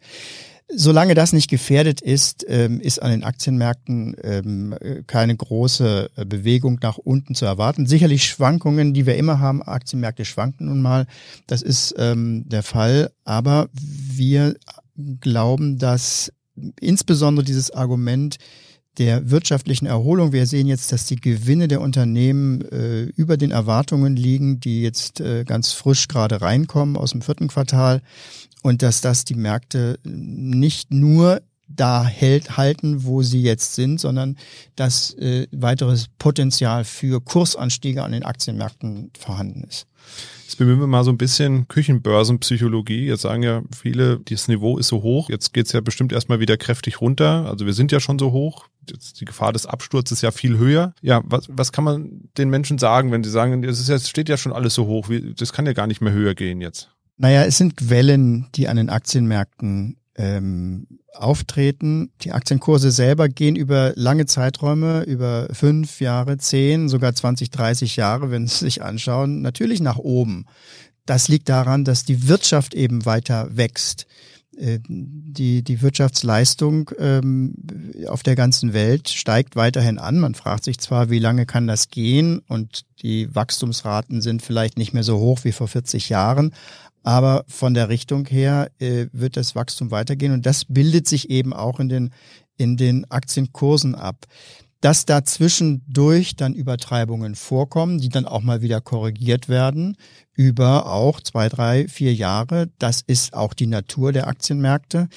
Solange 0.69 1.15
das 1.15 1.33
nicht 1.33 1.49
gefährdet 1.49 2.01
ist, 2.01 2.45
ähm, 2.49 2.81
ist 2.81 3.01
an 3.01 3.13
den 3.13 3.23
Aktienmärkten 3.23 4.17
ähm, 4.23 4.75
keine 5.07 5.37
große 5.37 6.11
äh, 6.17 6.25
Bewegung 6.25 6.81
nach 6.83 6.99
unten 6.99 7.37
zu 7.37 7.45
erwarten. 7.45 7.87
Sicherlich 7.87 8.25
Schwankungen, 8.25 8.93
die 8.93 9.07
wir 9.07 9.17
immer 9.17 9.39
haben. 9.39 9.63
Aktienmärkte 9.63 10.25
schwanken 10.25 10.67
nun 10.67 10.83
mal. 10.83 11.07
Das 11.47 11.63
ist 11.63 11.95
ähm, 11.99 12.49
der 12.49 12.65
Fall. 12.65 13.13
Aber 13.25 13.69
wir 13.73 14.57
glauben, 15.21 15.79
dass 15.79 16.33
insbesondere 16.81 17.45
dieses 17.45 17.71
Argument 17.71 18.39
der 18.99 19.31
wirtschaftlichen 19.31 19.87
Erholung. 19.87 20.33
Wir 20.33 20.47
sehen 20.47 20.67
jetzt, 20.67 20.91
dass 20.91 21.07
die 21.07 21.17
Gewinne 21.17 21.69
der 21.69 21.81
Unternehmen 21.81 22.63
äh, 22.63 23.03
über 23.03 23.37
den 23.37 23.51
Erwartungen 23.51 24.17
liegen, 24.17 24.59
die 24.59 24.83
jetzt 24.83 25.21
äh, 25.21 25.45
ganz 25.45 25.73
frisch 25.73 26.09
gerade 26.09 26.41
reinkommen 26.41 26.97
aus 26.97 27.11
dem 27.11 27.23
vierten 27.23 27.49
Quartal 27.49 28.01
und 28.67 28.83
dass 28.83 29.01
das 29.01 29.25
die 29.25 29.37
Märkte 29.37 29.97
nicht 30.03 30.93
nur 30.93 31.41
da 31.69 32.05
hält, 32.05 32.57
halten, 32.57 33.05
wo 33.05 33.23
sie 33.23 33.41
jetzt 33.41 33.77
sind, 33.77 34.01
sondern 34.01 34.37
dass 34.75 35.15
äh, 35.15 35.47
weiteres 35.53 36.09
Potenzial 36.19 36.83
für 36.83 37.21
Kursanstiege 37.21 38.03
an 38.03 38.11
den 38.11 38.25
Aktienmärkten 38.25 39.13
vorhanden 39.17 39.63
ist. 39.63 39.87
Jetzt 40.43 40.59
bemühen 40.59 40.81
wir 40.81 40.89
mal 40.89 41.05
so 41.05 41.13
ein 41.13 41.17
bisschen 41.17 41.69
Küchenbörsenpsychologie. 41.69 43.07
Jetzt 43.07 43.23
sagen 43.23 43.45
ja 43.45 43.63
viele, 43.73 44.19
das 44.19 44.49
Niveau 44.49 44.79
ist 44.79 44.89
so 44.89 45.03
hoch. 45.03 45.31
Jetzt 45.31 45.53
geht's 45.53 45.71
ja 45.71 45.81
bestimmt 45.81 46.13
erstmal 46.13 46.41
wieder 46.41 46.57
kräftig 46.57 47.01
runter. 47.01 47.49
Also 47.49 47.67
wir 47.67 47.73
sind 47.73 47.93
ja 47.93 48.01
schon 48.01 48.19
so 48.19 48.33
hoch. 48.33 48.67
Jetzt 48.91 49.21
die 49.21 49.27
Gefahr 49.27 49.53
des 49.53 49.67
Absturzes 49.67 50.19
ist 50.19 50.23
ja 50.23 50.33
viel 50.33 50.59
höher. 50.59 50.93
Ja, 51.03 51.23
was, 51.25 51.49
was 51.53 51.71
kann 51.71 51.85
man 51.85 52.29
den 52.37 52.51
Menschen 52.51 52.79
sagen, 52.79 53.13
wenn 53.13 53.23
sie 53.23 53.31
sagen, 53.31 53.63
es 53.63 53.79
ist 53.79 53.89
jetzt 53.89 54.09
steht 54.09 54.29
ja 54.29 54.37
schon 54.37 54.53
alles 54.53 54.75
so 54.75 54.87
hoch, 54.87 55.09
wie, 55.09 55.35
das 55.35 55.53
kann 55.53 55.67
ja 55.67 55.73
gar 55.73 55.87
nicht 55.87 56.01
mehr 56.01 56.13
höher 56.13 56.35
gehen 56.35 56.61
jetzt? 56.61 56.91
Naja, 57.17 57.45
es 57.45 57.57
sind 57.57 57.89
Wellen, 57.89 58.47
die 58.55 58.69
an 58.69 58.77
den 58.77 58.91
Aktienmärkten 58.91 59.97
ähm, 60.17 60.87
auftreten. 61.15 62.11
Die 62.23 62.33
Aktienkurse 62.33 62.91
selber 62.91 63.29
gehen 63.29 63.57
über 63.57 63.93
lange 63.97 64.27
Zeiträume, 64.27 65.03
über 65.05 65.49
fünf 65.53 66.01
Jahre, 66.01 66.37
zehn, 66.39 66.89
sogar 66.89 67.15
20, 67.15 67.51
30 67.51 67.97
Jahre, 67.97 68.31
wenn 68.31 68.47
Sie 68.47 68.65
sich 68.65 68.83
anschauen, 68.83 69.41
natürlich 69.41 69.81
nach 69.81 69.99
oben. 69.99 70.47
Das 71.07 71.29
liegt 71.29 71.49
daran, 71.49 71.85
dass 71.85 72.05
die 72.05 72.29
Wirtschaft 72.29 72.75
eben 72.75 73.07
weiter 73.07 73.57
wächst. 73.57 74.07
Äh, 74.57 74.79
die, 74.89 75.63
die 75.63 75.83
Wirtschaftsleistung 75.83 76.91
ähm, 76.99 77.55
auf 78.09 78.23
der 78.23 78.37
ganzen 78.37 78.73
Welt 78.73 79.09
steigt 79.09 79.55
weiterhin 79.55 79.99
an. 79.99 80.19
Man 80.19 80.35
fragt 80.35 80.65
sich 80.65 80.79
zwar, 80.79 81.11
wie 81.11 81.19
lange 81.19 81.47
kann 81.47 81.67
das 81.67 81.89
gehen 81.89 82.41
und 82.49 82.85
die 83.03 83.35
Wachstumsraten 83.35 84.23
sind 84.23 84.43
vielleicht 84.43 84.79
nicht 84.79 84.95
mehr 84.95 85.03
so 85.03 85.19
hoch 85.19 85.41
wie 85.45 85.53
vor 85.53 85.69
40 85.69 86.09
Jahren, 86.09 86.55
aber 87.07 87.45
von 87.47 87.73
der 87.73 87.89
Richtung 87.89 88.27
her 88.27 88.69
äh, 88.81 89.07
wird 89.13 89.37
das 89.37 89.55
Wachstum 89.55 89.93
weitergehen 89.93 90.33
und 90.33 90.45
das 90.45 90.65
bildet 90.65 91.07
sich 91.07 91.31
eben 91.31 91.53
auch 91.53 91.79
in 91.79 91.89
den, 91.89 92.11
in 92.57 92.77
den 92.77 93.09
Aktienkursen 93.09 93.95
ab. 93.95 94.27
Dass 94.81 95.07
da 95.07 95.25
zwischendurch 95.25 96.35
dann 96.35 96.53
Übertreibungen 96.53 97.37
vorkommen, 97.37 97.99
die 97.99 98.09
dann 98.09 98.27
auch 98.27 98.43
mal 98.43 98.61
wieder 98.61 98.81
korrigiert 98.81 99.49
werden, 99.49 99.97
über 100.35 100.93
auch 100.93 101.21
zwei, 101.21 101.49
drei, 101.49 101.87
vier 101.87 102.13
Jahre, 102.13 102.71
das 102.81 103.03
ist 103.07 103.35
auch 103.35 103.55
die 103.55 103.69
Natur 103.69 104.11
der 104.13 104.27
Aktienmärkte. 104.27 105.09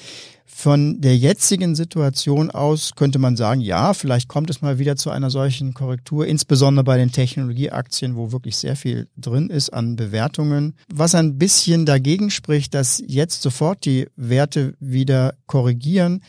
Von 0.52 1.00
der 1.00 1.16
jetzigen 1.16 1.74
Situation 1.74 2.50
aus 2.50 2.94
könnte 2.94 3.18
man 3.18 3.36
sagen, 3.36 3.60
ja, 3.60 3.94
vielleicht 3.94 4.28
kommt 4.28 4.50
es 4.50 4.60
mal 4.60 4.78
wieder 4.78 4.96
zu 4.96 5.08
einer 5.10 5.30
solchen 5.30 5.72
Korrektur, 5.72 6.26
insbesondere 6.26 6.84
bei 6.84 6.98
den 6.98 7.12
Technologieaktien, 7.12 8.16
wo 8.16 8.32
wirklich 8.32 8.56
sehr 8.56 8.76
viel 8.76 9.08
drin 9.16 9.48
ist 9.48 9.70
an 9.70 9.96
Bewertungen. 9.96 10.74
Was 10.92 11.14
ein 11.14 11.38
bisschen 11.38 11.86
dagegen 11.86 12.30
spricht, 12.30 12.74
dass 12.74 13.02
jetzt 13.06 13.40
sofort 13.40 13.86
die 13.86 14.08
Werte 14.16 14.74
wieder 14.80 15.34
korrigieren, 15.46 16.20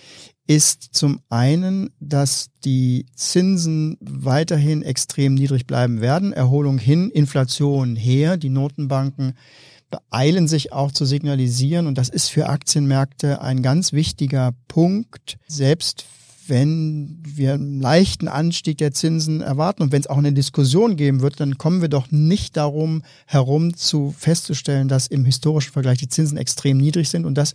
ist 0.47 0.89
zum 0.91 1.21
einen, 1.29 1.89
dass 1.99 2.51
die 2.63 3.07
Zinsen 3.15 3.97
weiterhin 4.01 4.81
extrem 4.81 5.33
niedrig 5.33 5.65
bleiben 5.65 5.99
werden, 5.99 6.31
Erholung 6.31 6.77
hin, 6.77 7.09
Inflation 7.09 7.95
her, 7.95 8.37
die 8.37 8.49
Notenbanken 8.49 9.33
beeilen 9.91 10.47
sich 10.47 10.73
auch 10.73 10.91
zu 10.91 11.05
signalisieren. 11.05 11.87
Und 11.87 11.97
das 11.97 12.09
ist 12.09 12.29
für 12.29 12.49
Aktienmärkte 12.49 13.41
ein 13.41 13.61
ganz 13.61 13.93
wichtiger 13.93 14.53
Punkt. 14.67 15.37
Selbst 15.47 16.05
wenn 16.47 17.19
wir 17.23 17.53
einen 17.53 17.79
leichten 17.79 18.27
Anstieg 18.27 18.77
der 18.79 18.91
Zinsen 18.91 19.41
erwarten 19.41 19.83
und 19.83 19.91
wenn 19.91 20.01
es 20.01 20.07
auch 20.07 20.17
eine 20.17 20.33
Diskussion 20.33 20.95
geben 20.95 21.21
wird, 21.21 21.39
dann 21.39 21.57
kommen 21.57 21.81
wir 21.81 21.87
doch 21.87 22.09
nicht 22.11 22.57
darum 22.57 23.03
herum 23.27 23.75
zu 23.75 24.13
festzustellen, 24.17 24.87
dass 24.87 25.07
im 25.07 25.23
historischen 25.23 25.71
Vergleich 25.71 25.99
die 25.99 26.09
Zinsen 26.09 26.37
extrem 26.37 26.77
niedrig 26.77 27.09
sind 27.09 27.25
und 27.25 27.35
das 27.35 27.53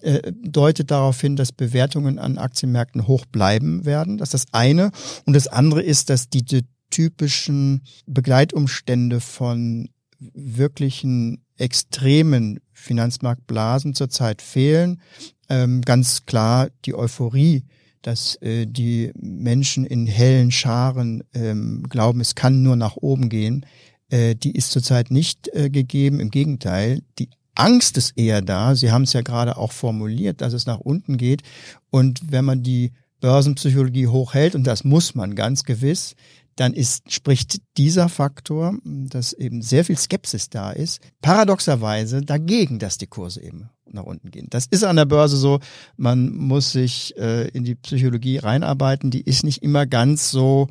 äh, 0.00 0.32
deutet 0.32 0.90
darauf 0.90 1.20
hin, 1.20 1.36
dass 1.36 1.52
Bewertungen 1.52 2.18
an 2.18 2.38
Aktienmärkten 2.38 3.06
hoch 3.06 3.26
bleiben 3.26 3.84
werden. 3.84 4.18
Das 4.18 4.32
ist 4.32 4.44
das 4.44 4.52
eine. 4.52 4.92
Und 5.26 5.34
das 5.34 5.48
andere 5.48 5.82
ist, 5.82 6.08
dass 6.08 6.28
die, 6.28 6.44
die 6.44 6.62
typischen 6.90 7.82
Begleitumstände 8.06 9.20
von 9.20 9.88
wirklichen 10.18 11.44
extremen 11.62 12.58
Finanzmarktblasen 12.72 13.94
zurzeit 13.94 14.42
fehlen. 14.42 15.00
Ähm, 15.48 15.82
ganz 15.82 16.26
klar 16.26 16.68
die 16.84 16.94
Euphorie, 16.94 17.64
dass 18.02 18.36
äh, 18.42 18.66
die 18.66 19.12
Menschen 19.14 19.86
in 19.86 20.06
hellen 20.06 20.50
Scharen 20.50 21.22
ähm, 21.34 21.84
glauben, 21.88 22.20
es 22.20 22.34
kann 22.34 22.62
nur 22.62 22.76
nach 22.76 22.96
oben 22.96 23.28
gehen, 23.28 23.64
äh, 24.10 24.34
die 24.34 24.56
ist 24.56 24.72
zurzeit 24.72 25.10
nicht 25.10 25.48
äh, 25.54 25.70
gegeben. 25.70 26.18
Im 26.18 26.30
Gegenteil, 26.30 27.02
die 27.18 27.30
Angst 27.54 27.96
ist 27.96 28.18
eher 28.18 28.42
da. 28.42 28.74
Sie 28.74 28.90
haben 28.90 29.02
es 29.02 29.12
ja 29.12 29.22
gerade 29.22 29.56
auch 29.56 29.72
formuliert, 29.72 30.40
dass 30.40 30.52
es 30.52 30.66
nach 30.66 30.80
unten 30.80 31.16
geht. 31.16 31.42
Und 31.90 32.32
wenn 32.32 32.44
man 32.44 32.62
die 32.62 32.92
Börsenpsychologie 33.20 34.08
hochhält, 34.08 34.56
und 34.56 34.66
das 34.66 34.82
muss 34.82 35.14
man 35.14 35.36
ganz 35.36 35.62
gewiss, 35.62 36.16
dann 36.56 36.74
ist, 36.74 37.12
spricht 37.12 37.60
dieser 37.76 38.08
Faktor, 38.08 38.76
dass 38.84 39.32
eben 39.32 39.62
sehr 39.62 39.84
viel 39.84 39.96
Skepsis 39.96 40.50
da 40.50 40.70
ist, 40.70 41.00
paradoxerweise 41.20 42.20
dagegen, 42.20 42.78
dass 42.78 42.98
die 42.98 43.06
Kurse 43.06 43.42
eben 43.42 43.70
nach 43.90 44.04
unten 44.04 44.30
gehen. 44.30 44.46
Das 44.50 44.66
ist 44.66 44.84
an 44.84 44.96
der 44.96 45.04
Börse 45.04 45.36
so, 45.36 45.60
man 45.96 46.32
muss 46.32 46.72
sich 46.72 47.16
äh, 47.16 47.48
in 47.48 47.64
die 47.64 47.74
Psychologie 47.74 48.38
reinarbeiten, 48.38 49.10
die 49.10 49.22
ist 49.22 49.44
nicht 49.44 49.62
immer 49.62 49.86
ganz 49.86 50.30
so 50.30 50.68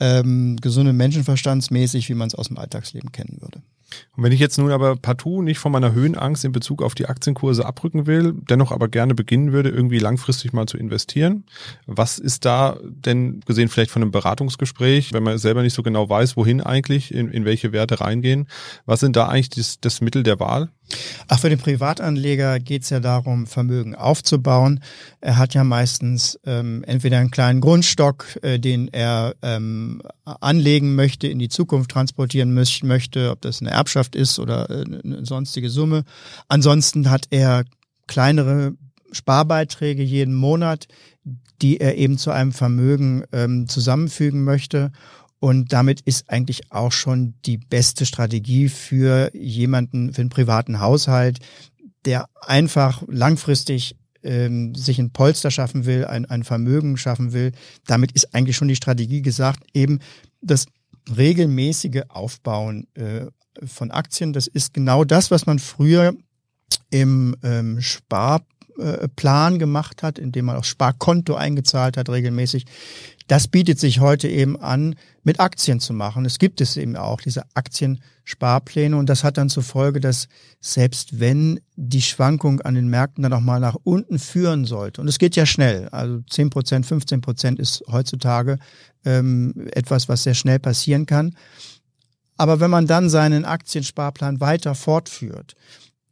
ähm, 0.00 0.56
gesunde 0.60 0.92
Menschenverstandsmäßig, 0.92 2.08
wie 2.08 2.14
man 2.14 2.28
es 2.28 2.34
aus 2.34 2.48
dem 2.48 2.58
Alltagsleben 2.58 3.12
kennen 3.12 3.38
würde. 3.40 3.62
Und 4.16 4.24
wenn 4.24 4.32
ich 4.32 4.40
jetzt 4.40 4.58
nun 4.58 4.70
aber 4.70 4.96
partout 4.96 5.42
nicht 5.42 5.58
von 5.58 5.72
meiner 5.72 5.92
Höhenangst 5.92 6.44
in 6.44 6.52
Bezug 6.52 6.82
auf 6.82 6.94
die 6.94 7.06
Aktienkurse 7.06 7.64
abrücken 7.64 8.06
will, 8.06 8.34
dennoch 8.48 8.72
aber 8.72 8.88
gerne 8.88 9.14
beginnen 9.14 9.52
würde, 9.52 9.70
irgendwie 9.70 9.98
langfristig 9.98 10.52
mal 10.52 10.66
zu 10.66 10.76
investieren, 10.76 11.44
was 11.86 12.18
ist 12.18 12.44
da 12.44 12.76
denn 12.82 13.40
gesehen 13.46 13.68
vielleicht 13.68 13.90
von 13.90 14.02
einem 14.02 14.10
Beratungsgespräch, 14.10 15.12
wenn 15.12 15.22
man 15.22 15.38
selber 15.38 15.62
nicht 15.62 15.74
so 15.74 15.82
genau 15.82 16.08
weiß, 16.08 16.36
wohin 16.36 16.60
eigentlich, 16.60 17.12
in, 17.14 17.30
in 17.30 17.44
welche 17.44 17.72
Werte 17.72 18.00
reingehen, 18.00 18.48
was 18.86 19.00
sind 19.00 19.16
da 19.16 19.28
eigentlich 19.28 19.50
das, 19.50 19.80
das 19.80 20.00
Mittel 20.00 20.22
der 20.22 20.40
Wahl? 20.40 20.68
Ach, 21.28 21.38
für 21.38 21.48
den 21.48 21.58
Privatanleger 21.58 22.60
geht 22.60 22.82
es 22.82 22.90
ja 22.90 23.00
darum, 23.00 23.46
Vermögen 23.46 23.94
aufzubauen. 23.94 24.80
Er 25.20 25.38
hat 25.38 25.54
ja 25.54 25.64
meistens 25.64 26.38
ähm, 26.44 26.84
entweder 26.86 27.18
einen 27.18 27.30
kleinen 27.30 27.60
Grundstock, 27.60 28.38
äh, 28.42 28.58
den 28.58 28.88
er 28.88 29.34
ähm, 29.42 30.02
anlegen 30.24 30.94
möchte, 30.94 31.28
in 31.28 31.38
die 31.38 31.48
Zukunft 31.48 31.90
transportieren 31.90 32.54
möchte, 32.54 33.30
ob 33.30 33.40
das 33.40 33.60
eine 33.60 33.70
Erbschaft 33.82 34.14
ist 34.14 34.38
oder 34.38 34.70
äh, 34.70 34.84
eine 35.04 35.26
sonstige 35.26 35.70
Summe. 35.70 36.04
Ansonsten 36.48 37.10
hat 37.10 37.26
er 37.30 37.64
kleinere 38.06 38.74
Sparbeiträge 39.10 40.02
jeden 40.04 40.34
Monat, 40.34 40.86
die 41.60 41.80
er 41.80 41.96
eben 41.96 42.16
zu 42.16 42.30
einem 42.30 42.52
Vermögen 42.52 43.24
ähm, 43.32 43.68
zusammenfügen 43.68 44.44
möchte. 44.44 44.92
Und 45.40 45.72
damit 45.72 46.00
ist 46.02 46.30
eigentlich 46.30 46.70
auch 46.70 46.92
schon 46.92 47.34
die 47.44 47.58
beste 47.58 48.06
Strategie 48.06 48.68
für 48.68 49.34
jemanden, 49.34 50.12
für 50.12 50.20
einen 50.20 50.30
privaten 50.30 50.78
Haushalt, 50.78 51.40
der 52.04 52.26
einfach 52.40 53.02
langfristig 53.08 53.96
ähm, 54.22 54.74
sich 54.76 55.00
ein 55.00 55.10
Polster 55.10 55.50
schaffen 55.50 55.84
will, 55.84 56.04
ein, 56.04 56.26
ein 56.26 56.44
Vermögen 56.44 56.96
schaffen 56.96 57.32
will. 57.32 57.50
Damit 57.86 58.12
ist 58.12 58.34
eigentlich 58.34 58.56
schon 58.56 58.68
die 58.68 58.76
Strategie 58.76 59.22
gesagt, 59.22 59.64
eben 59.74 59.98
das 60.40 60.66
regelmäßige 61.16 62.02
Aufbauen 62.08 62.86
äh, 62.94 63.26
von 63.66 63.90
Aktien. 63.90 64.32
Das 64.32 64.46
ist 64.46 64.74
genau 64.74 65.04
das, 65.04 65.30
was 65.30 65.46
man 65.46 65.58
früher 65.58 66.14
im 66.90 67.36
ähm, 67.42 67.80
Sparplan 67.80 69.58
gemacht 69.58 70.02
hat, 70.02 70.18
indem 70.18 70.46
man 70.46 70.56
aufs 70.56 70.68
Sparkonto 70.68 71.34
eingezahlt 71.34 71.96
hat 71.96 72.08
regelmäßig. 72.08 72.66
Das 73.28 73.48
bietet 73.48 73.78
sich 73.78 74.00
heute 74.00 74.28
eben 74.28 74.60
an, 74.60 74.96
mit 75.22 75.40
Aktien 75.40 75.80
zu 75.80 75.94
machen. 75.94 76.24
Es 76.24 76.38
gibt 76.38 76.60
es 76.60 76.76
eben 76.76 76.96
auch, 76.96 77.20
diese 77.20 77.44
Aktiensparpläne. 77.54 78.96
Und 78.96 79.08
das 79.08 79.24
hat 79.24 79.38
dann 79.38 79.48
zur 79.48 79.62
Folge, 79.62 80.00
dass 80.00 80.28
selbst 80.60 81.20
wenn 81.20 81.60
die 81.76 82.02
Schwankung 82.02 82.60
an 82.60 82.74
den 82.74 82.88
Märkten 82.88 83.22
dann 83.22 83.32
auch 83.32 83.40
mal 83.40 83.60
nach 83.60 83.76
unten 83.84 84.18
führen 84.18 84.64
sollte, 84.64 85.00
und 85.00 85.08
es 85.08 85.18
geht 85.18 85.36
ja 85.36 85.46
schnell, 85.46 85.88
also 85.90 86.20
10 86.28 86.50
Prozent, 86.50 86.86
15 86.86 87.20
Prozent 87.20 87.58
ist 87.58 87.84
heutzutage 87.90 88.58
ähm, 89.04 89.68
etwas, 89.72 90.08
was 90.08 90.24
sehr 90.24 90.34
schnell 90.34 90.58
passieren 90.58 91.06
kann. 91.06 91.34
Aber 92.42 92.58
wenn 92.58 92.72
man 92.72 92.88
dann 92.88 93.08
seinen 93.08 93.44
Aktiensparplan 93.44 94.40
weiter 94.40 94.74
fortführt, 94.74 95.54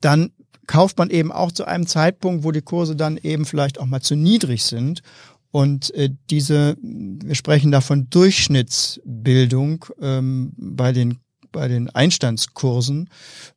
dann 0.01 0.31
kauft 0.69 0.97
man 0.97 1.11
eben 1.11 1.33
auch 1.33 1.51
zu 1.51 1.65
einem 1.65 1.89
Zeitpunkt, 1.89 2.45
wo 2.45 2.53
die 2.53 2.63
Kurse 2.63 2.95
dann 2.95 3.17
eben 3.17 3.45
vielleicht 3.45 3.81
auch 3.81 3.87
mal 3.87 4.01
zu 4.01 4.15
niedrig 4.15 4.63
sind 4.63 5.03
und 5.51 5.93
äh, 5.95 6.11
diese, 6.31 6.77
wir 6.81 7.35
sprechen 7.35 7.73
da 7.73 7.81
von 7.81 8.11
Durchschnittsbildung 8.11 9.87
ähm, 10.01 10.53
bei 10.57 10.93
den 10.93 11.19
bei 11.51 11.67
den 11.67 11.91
Einstandskursen. 11.91 13.11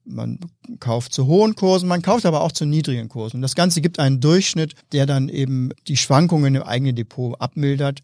Man 0.03 0.39
kauft 0.79 1.13
zu 1.13 1.27
hohen 1.27 1.53
Kursen, 1.53 1.87
man 1.87 2.01
kauft 2.01 2.25
aber 2.25 2.41
auch 2.41 2.51
zu 2.51 2.65
niedrigen 2.65 3.07
Kursen. 3.07 3.43
Das 3.43 3.53
Ganze 3.53 3.81
gibt 3.81 3.99
einen 3.99 4.19
Durchschnitt, 4.19 4.73
der 4.93 5.05
dann 5.05 5.29
eben 5.29 5.69
die 5.87 5.97
Schwankungen 5.97 6.55
im 6.55 6.63
eigenen 6.63 6.95
Depot 6.95 7.39
abmildert. 7.39 7.99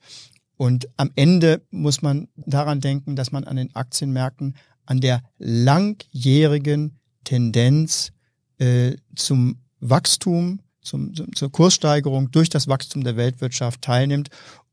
Und 0.59 0.89
am 0.97 1.09
Ende 1.15 1.61
muss 1.71 2.01
man 2.01 2.27
daran 2.35 2.81
denken, 2.81 3.15
dass 3.15 3.31
man 3.31 3.45
an 3.45 3.55
den 3.55 3.73
Aktienmärkten 3.77 4.57
an 4.85 4.99
der 4.99 5.23
langjährigen 5.37 6.99
Tendenz 7.23 8.11
äh, 8.57 8.97
zum 9.15 9.61
Wachstum 9.79 10.59
zum, 10.81 11.13
zur 11.33 11.49
Kurssteigerung 11.49 12.31
durch 12.31 12.49
das 12.49 12.67
Wachstum 12.67 13.05
der 13.05 13.15
Weltwirtschaft 13.15 13.81
teilnimmt 13.81 14.29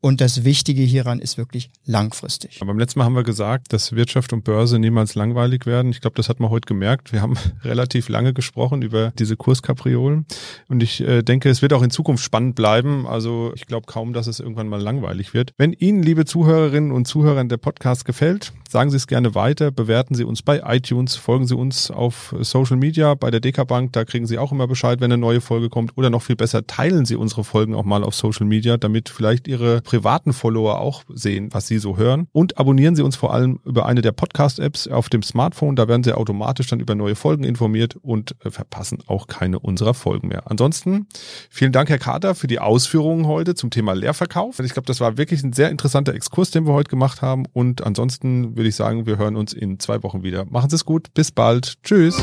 und 0.07 0.21
das 0.21 0.45
Wichtige 0.45 0.83
hieran 0.83 1.19
ist 1.19 1.37
wirklich 1.37 1.69
langfristig. 1.85 2.59
Aber 2.61 2.69
beim 2.69 2.79
letzten 2.79 3.01
Mal 3.01 3.07
haben 3.07 3.17
wir 3.17 3.25
gesagt, 3.25 3.73
dass 3.73 3.91
Wirtschaft 3.91 4.33
und 4.33 4.45
Börse 4.45 4.79
niemals 4.79 5.17
langweilig 5.17 5.67
werden. 5.67 5.91
Ich 5.91 6.01
glaube, 6.01 6.15
das 6.15 6.29
hat 6.29 6.39
man 6.39 6.49
heute 6.49 6.65
gemerkt. 6.67 7.13
Wir 7.13 7.23
haben 7.23 7.35
relativ 7.65 8.09
lange 8.09 8.33
gesprochen 8.33 8.83
über 8.83 9.13
diese 9.19 9.37
Kurskapriolen. 9.37 10.25
Und 10.69 10.81
ich 10.85 11.01
äh, 11.01 11.23
denke, 11.23 11.51
es 11.51 11.61
wird 11.61 11.73
auch 11.73 11.83
in 11.83 11.91
Zukunft 11.91 12.23
spannend 12.23 12.55
bleiben. 12.55 13.05
Also 13.05 13.51
ich 13.57 13.67
glaube 13.67 13.87
kaum, 13.87 14.13
dass 14.13 14.29
es 14.29 14.39
irgendwann 14.39 14.69
mal 14.69 14.81
langweilig 14.81 15.35
wird. 15.35 15.51
Wenn 15.59 15.73
Ihnen, 15.73 16.05
liebe 16.05 16.25
Zuhörerinnen 16.25 16.93
und 16.93 17.09
Zuhörer, 17.09 17.43
der 17.43 17.57
Podcast 17.57 18.05
gefällt, 18.05 18.53
sagen 18.71 18.91
Sie 18.91 18.97
es 18.97 19.09
gerne 19.09 19.35
weiter, 19.35 19.73
bewerten 19.73 20.15
Sie 20.15 20.23
uns 20.23 20.41
bei 20.41 20.63
iTunes, 20.65 21.17
folgen 21.17 21.49
Sie 21.49 21.57
uns 21.57 21.91
auf 21.91 22.33
Social 22.43 22.77
Media, 22.77 23.15
bei 23.15 23.33
der 23.33 23.41
DK 23.41 23.67
Bank, 23.67 23.93
da 23.93 24.05
kriegen 24.05 24.29
Sie 24.29 24.39
auch 24.39 24.53
immer 24.53 24.69
Bescheid, 24.69 25.01
wenn 25.01 25.11
eine 25.11 25.21
neue 25.21 25.41
Folge 25.41 25.69
kommt. 25.69 25.97
Oder 25.97 26.11
noch 26.11 26.23
viel 26.23 26.37
besser, 26.37 26.65
teilen 26.65 27.07
Sie 27.07 27.17
unsere 27.17 27.43
Folgen 27.43 27.75
auch 27.75 27.85
mal 27.85 28.05
auf 28.05 28.15
Social 28.15 28.47
Media, 28.47 28.77
damit 28.77 29.09
vielleicht 29.09 29.49
Ihre 29.49 29.83
privaten 29.97 30.35
Follower 30.35 30.79
auch 30.79 31.05
sehen, 31.09 31.49
was 31.53 31.67
sie 31.67 31.79
so 31.79 31.97
hören. 31.97 32.29
Und 32.33 32.59
abonnieren 32.59 32.97
Sie 32.97 33.03
uns 33.03 33.17
vor 33.17 33.33
allem 33.33 33.61
über 33.65 33.87
eine 33.87 34.03
der 34.03 34.13
Podcast-Apps 34.13 34.89
auf 34.89 35.09
dem 35.09 35.23
Smartphone. 35.23 35.75
Da 35.75 35.89
werden 35.89 36.05
Sie 36.05 36.13
automatisch 36.13 36.67
dann 36.67 36.81
über 36.81 36.95
neue 36.95 37.15
Folgen 37.15 37.45
informiert 37.45 37.97
und 37.97 38.37
äh, 38.45 38.51
verpassen 38.51 38.99
auch 39.07 39.27
keine 39.27 39.59
unserer 39.59 39.95
Folgen 39.95 40.29
mehr. 40.29 40.51
Ansonsten 40.51 41.07
vielen 41.49 41.73
Dank, 41.73 41.89
Herr 41.89 41.99
Kater, 41.99 42.35
für 42.35 42.47
die 42.47 42.59
Ausführungen 42.59 43.27
heute 43.27 43.55
zum 43.55 43.71
Thema 43.71 43.95
Leerverkauf. 43.95 44.59
Ich 44.61 44.75
glaube, 44.75 44.87
das 44.87 45.01
war 45.01 45.17
wirklich 45.17 45.43
ein 45.43 45.55
sehr 45.55 45.71
interessanter 45.71 46.13
Exkurs, 46.13 46.51
den 46.51 46.67
wir 46.67 46.75
heute 46.75 46.91
gemacht 46.91 47.23
haben. 47.23 47.45
Und 47.55 47.83
ansonsten 47.83 48.55
würde 48.55 48.69
ich 48.69 48.77
sagen, 48.77 49.07
wir 49.07 49.17
hören 49.17 49.37
uns 49.37 49.55
in 49.55 49.81
zwei 49.81 50.03
Wochen 50.03 50.23
wieder. 50.23 50.45
Machen 50.45 50.69
Sie 50.69 50.77
es 50.77 50.85
gut. 50.85 51.15
Bis 51.15 51.31
bald. 51.31 51.83
Tschüss. 51.83 52.23